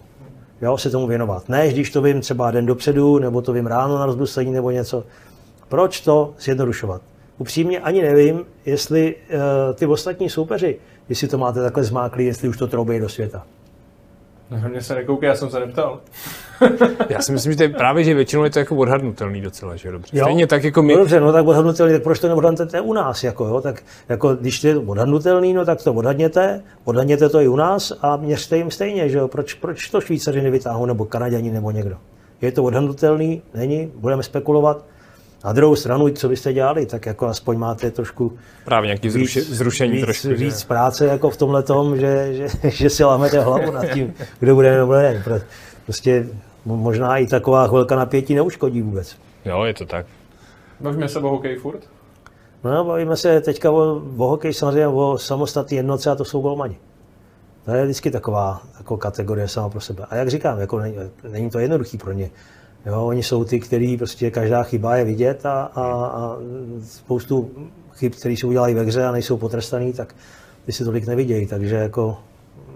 Jo, 0.61 0.77
se 0.77 0.89
tomu 0.89 1.07
věnovat. 1.07 1.49
Ne, 1.49 1.69
když 1.69 1.89
to 1.89 2.01
vím 2.01 2.21
třeba 2.21 2.51
den 2.51 2.65
dopředu, 2.65 3.19
nebo 3.19 3.41
to 3.41 3.53
vím 3.53 3.67
ráno 3.67 3.99
na 3.99 4.05
rozbruslení 4.05 4.51
nebo 4.51 4.71
něco. 4.71 5.03
Proč 5.69 6.01
to 6.01 6.33
zjednodušovat? 6.39 7.01
Upřímně 7.37 7.79
ani 7.79 8.01
nevím, 8.01 8.45
jestli 8.65 9.15
uh, 9.15 9.39
ty 9.75 9.85
ostatní 9.85 10.29
soupeři, 10.29 10.79
jestli 11.09 11.27
to 11.27 11.37
máte 11.37 11.61
takhle 11.61 11.83
zmáklý, 11.83 12.25
jestli 12.25 12.49
už 12.49 12.57
to 12.57 12.67
troubí 12.67 12.99
do 12.99 13.09
světa. 13.09 13.45
Na 14.61 14.67
mě 14.67 14.81
se 14.81 14.95
nekouká, 14.95 15.27
já 15.27 15.35
jsem 15.35 15.49
se 15.49 15.59
neptal. 15.59 15.99
Já 17.09 17.21
si 17.21 17.31
myslím, 17.31 17.51
že 17.51 17.57
to 17.57 17.63
je 17.63 17.69
právě, 17.69 18.03
že 18.03 18.13
většinou 18.13 18.43
je 18.43 18.49
to 18.49 18.59
jako 18.59 18.75
odhadnutelný 18.75 19.41
docela, 19.41 19.75
že 19.75 19.87
jo, 19.87 19.91
dobře. 19.91 20.17
Jo. 20.17 20.25
Stejně 20.25 20.47
tak 20.47 20.63
jako 20.63 20.83
my, 20.83 20.93
No 20.93 20.99
dobře, 20.99 21.19
no 21.19 21.33
tak 21.33 21.47
odhadnutelný, 21.47 21.93
tak 21.93 22.03
proč 22.03 22.19
to 22.19 22.27
neodhadnete 22.27 22.81
u 22.81 22.93
nás? 22.93 23.23
Jako, 23.23 23.45
jo? 23.45 23.61
Tak, 23.61 23.83
jako, 24.09 24.35
když 24.35 24.61
to 24.61 24.67
je 24.67 24.77
odhadnutelný, 24.77 25.53
no 25.53 25.65
tak 25.65 25.83
to 25.83 25.93
odhadněte, 25.93 26.63
odhadněte 26.83 27.29
to 27.29 27.41
i 27.41 27.47
u 27.47 27.55
nás 27.55 27.93
a 28.01 28.17
měřte 28.17 28.57
jim 28.57 28.71
stejně, 28.71 29.09
že 29.09 29.17
jo? 29.17 29.27
Proč, 29.27 29.53
proč 29.53 29.89
to 29.89 30.01
Švýcaři 30.01 30.41
nevytáhnou, 30.41 30.85
nebo 30.85 31.05
Kanaděni, 31.05 31.51
nebo 31.51 31.71
někdo? 31.71 31.97
Je 32.41 32.51
to 32.51 32.63
odhadnutelný? 32.63 33.41
Není? 33.53 33.91
Budeme 33.95 34.23
spekulovat? 34.23 34.85
Na 35.43 35.53
druhou 35.53 35.75
stranu, 35.75 36.09
co 36.09 36.29
byste 36.29 36.53
dělali, 36.53 36.85
tak 36.85 37.05
jako 37.05 37.27
aspoň 37.27 37.57
máte 37.57 37.91
trošku 37.91 38.37
právě 38.65 38.87
nějaký 38.87 39.09
zruši, 39.09 39.41
zrušení 39.41 39.93
víc, 39.93 40.01
trošku. 40.03 40.27
víc 40.29 40.59
že? 40.59 40.67
práce 40.67 41.05
jako 41.07 41.29
v 41.29 41.37
tomhle 41.37 41.63
tom, 41.63 41.97
že, 41.97 42.33
že, 42.33 42.47
že 42.69 42.89
si 42.89 43.03
lámete 43.03 43.39
hlavu 43.39 43.71
nad 43.71 43.85
tím, 43.85 44.13
kdo 44.39 44.55
bude 44.55 44.77
nebo 44.77 44.93
ne. 44.93 45.21
Pro- 45.23 45.39
Prostě 45.83 46.27
mo- 46.67 46.75
možná 46.77 47.17
i 47.17 47.27
taková 47.27 47.67
chvilka 47.67 47.95
napětí 47.95 48.35
neuškodí 48.35 48.81
vůbec. 48.81 49.15
Jo, 49.45 49.63
je 49.63 49.73
to 49.73 49.85
tak. 49.85 50.05
Bavíme 50.79 51.09
se 51.09 51.19
o 51.19 51.29
hokeji 51.29 51.55
furt? 51.57 51.79
No, 52.63 52.83
bavíme 52.85 53.17
se 53.17 53.41
teďka 53.41 53.71
o, 53.71 54.01
o 54.17 54.27
hokeji 54.27 54.53
samozřejmě 54.53 54.87
o 54.87 55.17
samostatné 55.17 55.75
jednoce 55.77 56.11
a 56.11 56.15
to 56.15 56.25
jsou 56.25 56.41
golmani. 56.41 56.77
To 57.65 57.71
je 57.71 57.83
vždycky 57.83 58.11
taková, 58.11 58.61
taková 58.77 58.97
kategorie 58.99 59.47
sama 59.47 59.69
pro 59.69 59.81
sebe. 59.81 60.05
A 60.09 60.15
jak 60.15 60.29
říkám, 60.29 60.59
jako 60.59 60.79
není, 60.79 60.95
není 61.29 61.49
to 61.49 61.59
jednoduchý 61.59 61.97
pro 61.97 62.11
ně. 62.11 62.29
Jo, 62.85 63.05
oni 63.05 63.23
jsou 63.23 63.43
ty, 63.43 63.59
který 63.59 63.97
prostě 63.97 64.31
každá 64.31 64.63
chyba 64.63 64.95
je 64.95 65.05
vidět 65.05 65.45
a, 65.45 65.63
a, 65.63 65.83
a 66.05 66.37
spoustu 66.85 67.51
chyb, 67.93 68.11
které 68.19 68.35
se 68.37 68.47
udělají 68.47 68.75
ve 68.75 68.81
hře 68.83 69.05
a 69.05 69.11
nejsou 69.11 69.37
potrestaný, 69.37 69.93
tak 69.93 70.15
ty 70.65 70.71
si 70.71 70.83
tolik 70.83 71.07
nevidějí. 71.07 71.47
Takže 71.47 71.75
jako 71.75 72.17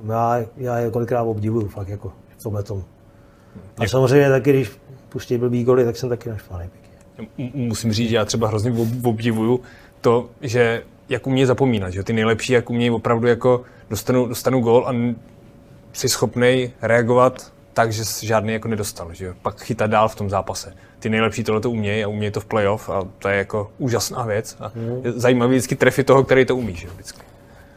já, 0.07 0.45
já 0.57 0.77
je 0.77 0.91
kolikrát 0.91 1.23
obdivuju 1.23 1.67
fakt 1.67 1.87
jako 1.87 2.13
v 2.37 2.43
tomhle 2.43 2.63
tomu. 2.63 2.83
A 3.77 3.87
samozřejmě 3.87 4.29
taky, 4.29 4.49
když 4.53 4.71
pustí 5.09 5.37
blbý 5.37 5.63
goly, 5.63 5.85
tak 5.85 5.97
jsem 5.97 6.09
taky 6.09 6.29
naštvaný. 6.29 6.69
pěkně. 6.69 7.67
Musím 7.67 7.93
říct, 7.93 8.09
že 8.09 8.15
já 8.15 8.25
třeba 8.25 8.47
hrozně 8.47 8.71
ob- 8.71 9.05
obdivuju 9.05 9.59
to, 10.01 10.29
že 10.41 10.83
jak 11.09 11.27
umějí 11.27 11.45
zapomínat, 11.45 11.93
že 11.93 12.03
ty 12.03 12.13
nejlepší, 12.13 12.53
jak 12.53 12.69
umějí 12.69 12.91
opravdu 12.91 13.27
jako 13.27 13.63
dostanu, 13.89 14.27
dostanu 14.27 14.59
gól 14.59 14.87
a 14.87 15.15
jsi 15.93 16.09
schopný 16.09 16.71
reagovat 16.81 17.53
tak, 17.77 17.91
že 17.93 18.03
žádný 18.21 18.53
jako 18.53 18.67
nedostal, 18.67 19.13
že 19.13 19.25
jo? 19.25 19.33
pak 19.41 19.61
chytat 19.61 19.91
dál 19.91 20.09
v 20.09 20.15
tom 20.15 20.29
zápase. 20.29 20.73
Ty 20.99 21.09
nejlepší 21.09 21.43
tohle 21.43 21.61
to 21.61 21.71
umějí 21.71 22.03
a 22.03 22.07
umějí 22.07 22.31
to 22.31 22.39
v 22.39 22.45
playoff 22.45 22.89
a 22.89 23.03
to 23.19 23.29
je 23.29 23.37
jako 23.37 23.71
úžasná 23.77 24.23
věc 24.25 24.57
a 24.59 24.71
je 25.03 25.11
zajímavý 25.11 25.55
vždycky 25.55 25.75
trefit 25.75 26.07
toho, 26.07 26.23
který 26.23 26.45
to 26.45 26.55
umí, 26.55 26.75
že 26.75 26.87
jo, 26.87 26.93
vždycky. 26.93 27.21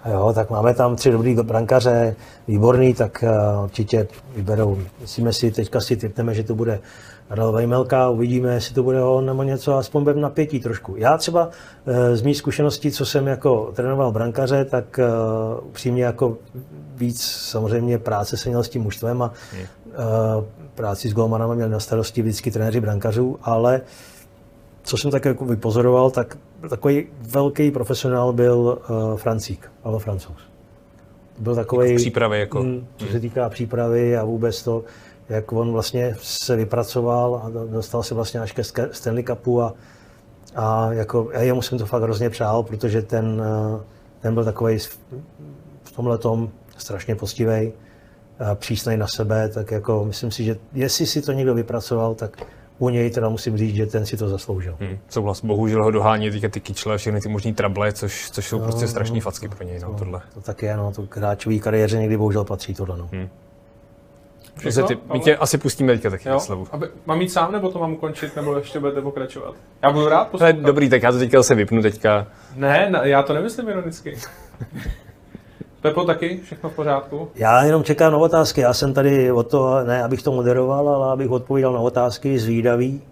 A 0.02 0.08
jo, 0.08 0.32
tak 0.34 0.50
máme 0.50 0.74
tam 0.74 0.96
tři 0.96 1.10
dobrý 1.10 1.34
brankaře, 1.34 2.16
výborný, 2.48 2.94
tak 2.94 3.24
uh, 3.56 3.64
určitě 3.64 4.08
vyberou. 4.36 4.78
Myslíme 5.00 5.32
si, 5.32 5.50
teďka 5.50 5.80
si 5.80 5.96
typneme, 5.96 6.34
že 6.34 6.42
to 6.42 6.54
bude 6.54 6.80
Karel 7.28 7.52
Vejmelka, 7.52 8.08
uvidíme, 8.08 8.54
jestli 8.54 8.74
to 8.74 8.82
bude 8.82 9.02
on 9.02 9.26
nebo 9.26 9.42
něco, 9.42 9.76
aspoň 9.76 10.02
budeme 10.02 10.20
napětí 10.20 10.60
trošku. 10.60 10.94
Já 10.96 11.18
třeba 11.18 11.46
uh, 11.46 11.94
z 12.14 12.22
mých 12.22 12.36
zkušeností, 12.36 12.92
co 12.92 13.06
jsem 13.06 13.26
jako 13.26 13.72
trénoval 13.74 14.12
brankaře, 14.12 14.64
tak 14.64 15.00
uh, 15.58 15.68
upřímně 15.68 16.04
jako 16.04 16.36
víc 16.96 17.22
samozřejmě 17.22 17.98
práce 17.98 18.36
se 18.36 18.48
měl 18.48 18.62
s 18.62 18.68
tím 18.68 18.82
mužstvem 18.82 19.22
a 19.22 19.32
práci 20.74 21.08
s 21.08 21.12
golmanama 21.12 21.54
měl 21.54 21.68
na 21.68 21.80
starosti 21.80 22.22
vždycky 22.22 22.50
trenéři 22.50 22.80
brankařů, 22.80 23.38
ale 23.42 23.80
co 24.82 24.96
jsem 24.96 25.10
tak 25.10 25.24
jako 25.24 25.44
vypozoroval, 25.44 26.10
tak 26.10 26.38
takový 26.68 27.06
velký 27.20 27.70
profesionál 27.70 28.32
byl 28.32 28.58
uh, 28.58 29.16
Francík, 29.16 29.72
ale 29.84 29.98
francouz. 29.98 30.38
Byl 31.38 31.54
takový. 31.54 31.86
Jako 31.88 31.98
v 31.98 32.02
přípravě, 32.02 32.40
jako. 32.40 32.62
Mm, 32.62 32.86
co 32.96 33.06
se 33.06 33.20
týká 33.20 33.48
přípravy 33.48 34.16
a 34.16 34.24
vůbec 34.24 34.62
to, 34.62 34.84
jak 35.28 35.52
on 35.52 35.72
vlastně 35.72 36.16
se 36.18 36.56
vypracoval 36.56 37.42
a 37.44 37.50
dostal 37.66 38.02
se 38.02 38.14
vlastně 38.14 38.40
až 38.40 38.52
ke 38.52 38.62
Stanley 38.92 39.24
Cupu 39.24 39.62
a, 39.62 39.74
a 40.56 40.92
jako, 40.92 41.28
já 41.32 41.42
jemu 41.42 41.62
jsem 41.62 41.78
to 41.78 41.86
fakt 41.86 42.02
hrozně 42.02 42.30
přál, 42.30 42.62
protože 42.62 43.02
ten, 43.02 43.42
uh, 43.72 43.80
ten 44.20 44.34
byl 44.34 44.44
takový 44.44 44.78
v 45.82 45.92
tomhle 45.96 46.18
tom 46.18 46.50
strašně 46.76 47.14
postivý, 47.14 47.72
přísnej 48.54 48.96
na 48.96 49.06
sebe, 49.06 49.48
tak 49.48 49.70
jako 49.70 50.04
myslím 50.04 50.30
si, 50.30 50.44
že 50.44 50.56
jestli 50.72 51.06
si 51.06 51.22
to 51.22 51.32
někdo 51.32 51.54
vypracoval, 51.54 52.14
tak 52.14 52.46
u 52.78 52.88
něj 52.88 53.10
teda 53.10 53.28
musím 53.28 53.56
říct, 53.56 53.74
že 53.74 53.86
ten 53.86 54.06
si 54.06 54.16
to 54.16 54.28
zasloužil. 54.28 54.76
Hmm, 54.80 54.98
souhlas, 55.08 55.44
bohužel 55.44 55.84
ho 55.84 55.90
dohání 55.90 56.30
teďka 56.30 56.48
ty 56.48 56.60
kyčle, 56.60 56.98
všechny 56.98 57.20
ty 57.20 57.28
možný 57.28 57.54
trable, 57.54 57.92
což, 57.92 58.30
což 58.30 58.48
jsou 58.48 58.58
no, 58.58 58.64
prostě 58.64 58.88
strašný 58.88 59.20
facky 59.20 59.48
pro 59.48 59.64
něj, 59.64 59.78
no, 59.78 59.88
to, 59.88 59.98
tohle. 59.98 60.20
To 60.34 60.40
tak 60.40 60.62
je, 60.62 60.76
no, 60.76 60.92
to 60.92 61.02
k 61.02 61.16
hráčový 61.16 61.60
kariéře 61.60 61.98
někdy 61.98 62.16
bohužel 62.16 62.44
patří 62.44 62.74
tohle, 62.74 62.98
no. 62.98 63.08
Hmm. 63.12 63.28
Všechno, 64.56 64.86
ty, 64.86 64.98
my 65.12 65.20
tě 65.20 65.36
asi 65.36 65.58
pustíme 65.58 65.92
teďka 65.92 66.10
taky 66.10 66.28
jo, 66.28 66.40
slavu. 66.40 66.66
Aby, 66.72 66.86
mám 67.06 67.20
jít 67.20 67.28
sám, 67.28 67.52
nebo 67.52 67.70
to 67.70 67.78
mám 67.78 67.92
ukončit, 67.92 68.36
nebo 68.36 68.56
ještě 68.56 68.80
budete 68.80 69.00
pokračovat? 69.00 69.54
Já 69.82 69.92
budu 69.92 70.08
rád 70.08 70.28
poslouchat. 70.28 70.56
Dobrý, 70.56 70.88
tak 70.88 71.02
já 71.02 71.12
to 71.12 71.18
teďka 71.18 71.38
zase 71.38 71.54
vypnu 71.54 71.82
teďka. 71.82 72.26
Ne, 72.56 72.92
já 73.02 73.22
to 73.22 73.34
nemyslím 73.34 73.68
ironicky. 73.68 74.16
Pepo 75.80 76.04
taky, 76.04 76.40
všechno 76.44 76.70
v 76.70 76.74
pořádku? 76.74 77.28
Já 77.34 77.64
jenom 77.64 77.84
čekám 77.84 78.12
na 78.12 78.18
otázky. 78.18 78.60
Já 78.60 78.72
jsem 78.72 78.94
tady 78.94 79.32
o 79.32 79.42
to, 79.42 79.84
ne 79.84 80.02
abych 80.02 80.22
to 80.22 80.32
moderoval, 80.32 80.88
ale 80.88 81.12
abych 81.12 81.30
odpovídal 81.30 81.72
na 81.72 81.80
otázky 81.80 82.38
zvídavý. 82.38 83.02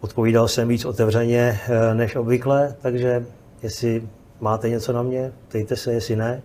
Odpovídal 0.00 0.48
jsem 0.48 0.68
víc 0.68 0.84
otevřeně 0.84 1.60
eh, 1.68 1.94
než 1.94 2.16
obvykle, 2.16 2.74
takže 2.82 3.26
jestli 3.62 4.02
máte 4.40 4.68
něco 4.68 4.92
na 4.92 5.02
mě, 5.02 5.32
ptejte 5.48 5.76
se, 5.76 5.92
jestli 5.92 6.16
ne, 6.16 6.42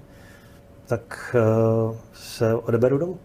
tak 0.88 1.36
uh, 1.90 1.96
se 2.14 2.56
odeberu 2.56 2.98
domů. 2.98 3.20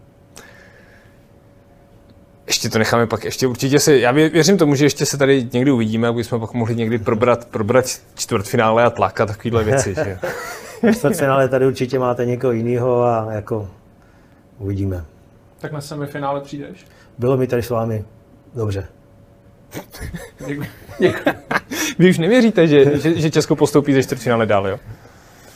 Ještě 2.47 2.69
to 2.69 2.79
necháme 2.79 3.07
pak, 3.07 3.23
ještě 3.23 3.47
určitě 3.47 3.79
si, 3.79 3.93
já 3.93 4.11
věřím 4.11 4.57
tomu, 4.57 4.75
že 4.75 4.85
ještě 4.85 5.05
se 5.05 5.17
tady 5.17 5.47
někdy 5.53 5.71
uvidíme, 5.71 6.07
aby 6.07 6.23
jsme 6.23 6.39
pak 6.39 6.53
mohli 6.53 6.75
někdy 6.75 6.97
probrat, 6.97 7.45
probrat 7.45 7.85
čtvrtfinále 8.15 8.83
a 8.83 8.89
tlak 8.89 9.21
a 9.21 9.25
takovéhle 9.25 9.63
věci. 9.63 9.93
že? 9.93 10.19
čtvrtfinále 10.95 11.49
tady 11.49 11.67
určitě 11.67 11.99
máte 11.99 12.25
někoho 12.25 12.53
jiného 12.53 13.03
a 13.03 13.27
jako 13.31 13.69
uvidíme. 14.57 15.05
Tak 15.59 15.71
na 15.71 15.81
semifinále 15.81 16.41
přijdeš? 16.41 16.85
Bylo 17.17 17.37
mi 17.37 17.47
tady 17.47 17.61
s 17.63 17.69
vámi 17.69 18.05
dobře. 18.55 18.87
Děkuji. 20.47 20.67
Vy 21.99 22.09
už 22.09 22.17
nevěříte, 22.17 22.67
že, 22.67 22.99
že, 22.99 23.19
že 23.21 23.31
Česko 23.31 23.55
postoupí 23.55 23.93
ze 23.93 24.03
čtvrtfinále 24.03 24.45
dál, 24.45 24.67
jo? 24.67 24.79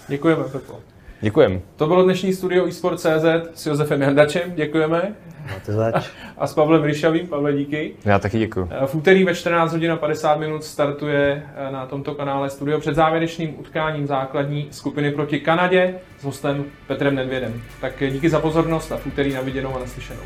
Děkujeme, 0.07 0.43
Pepo. 0.43 0.79
Děkujem. 1.21 1.61
To 1.75 1.87
bylo 1.87 2.03
dnešní 2.03 2.33
studio 2.33 2.65
eSport.cz 2.65 3.25
s 3.53 3.65
Josefem 3.65 4.01
Jandačem, 4.01 4.53
děkujeme. 4.55 5.15
Máte 5.53 5.73
zač. 5.73 6.09
A 6.37 6.47
s 6.47 6.53
Pavlem 6.53 6.83
Ryšavým. 6.83 7.27
Pavle, 7.27 7.53
díky. 7.53 7.93
Já 8.05 8.19
taky 8.19 8.39
děkuji. 8.39 8.69
V 8.85 8.95
úterý 8.95 9.23
ve 9.23 9.35
14 9.35 9.71
hodin 9.71 9.91
a 9.91 9.95
50 9.95 10.39
minut 10.39 10.63
startuje 10.63 11.43
eh, 11.55 11.71
na 11.71 11.85
tomto 11.85 12.15
kanále 12.15 12.49
studio 12.49 12.79
před 12.79 12.95
závěrečným 12.95 13.59
utkáním 13.59 14.07
základní 14.07 14.67
skupiny 14.71 15.11
proti 15.11 15.39
Kanadě 15.39 15.95
s 16.19 16.23
hostem 16.23 16.65
Petrem 16.87 17.15
Nedvědem. 17.15 17.61
Tak 17.81 17.93
díky 18.11 18.29
za 18.29 18.39
pozornost 18.39 18.91
a 18.91 18.97
v 18.97 19.05
úterý 19.05 19.33
na 19.33 19.41
viděnou 19.41 19.75
a 19.75 19.79
naslyšenou. 19.79 20.23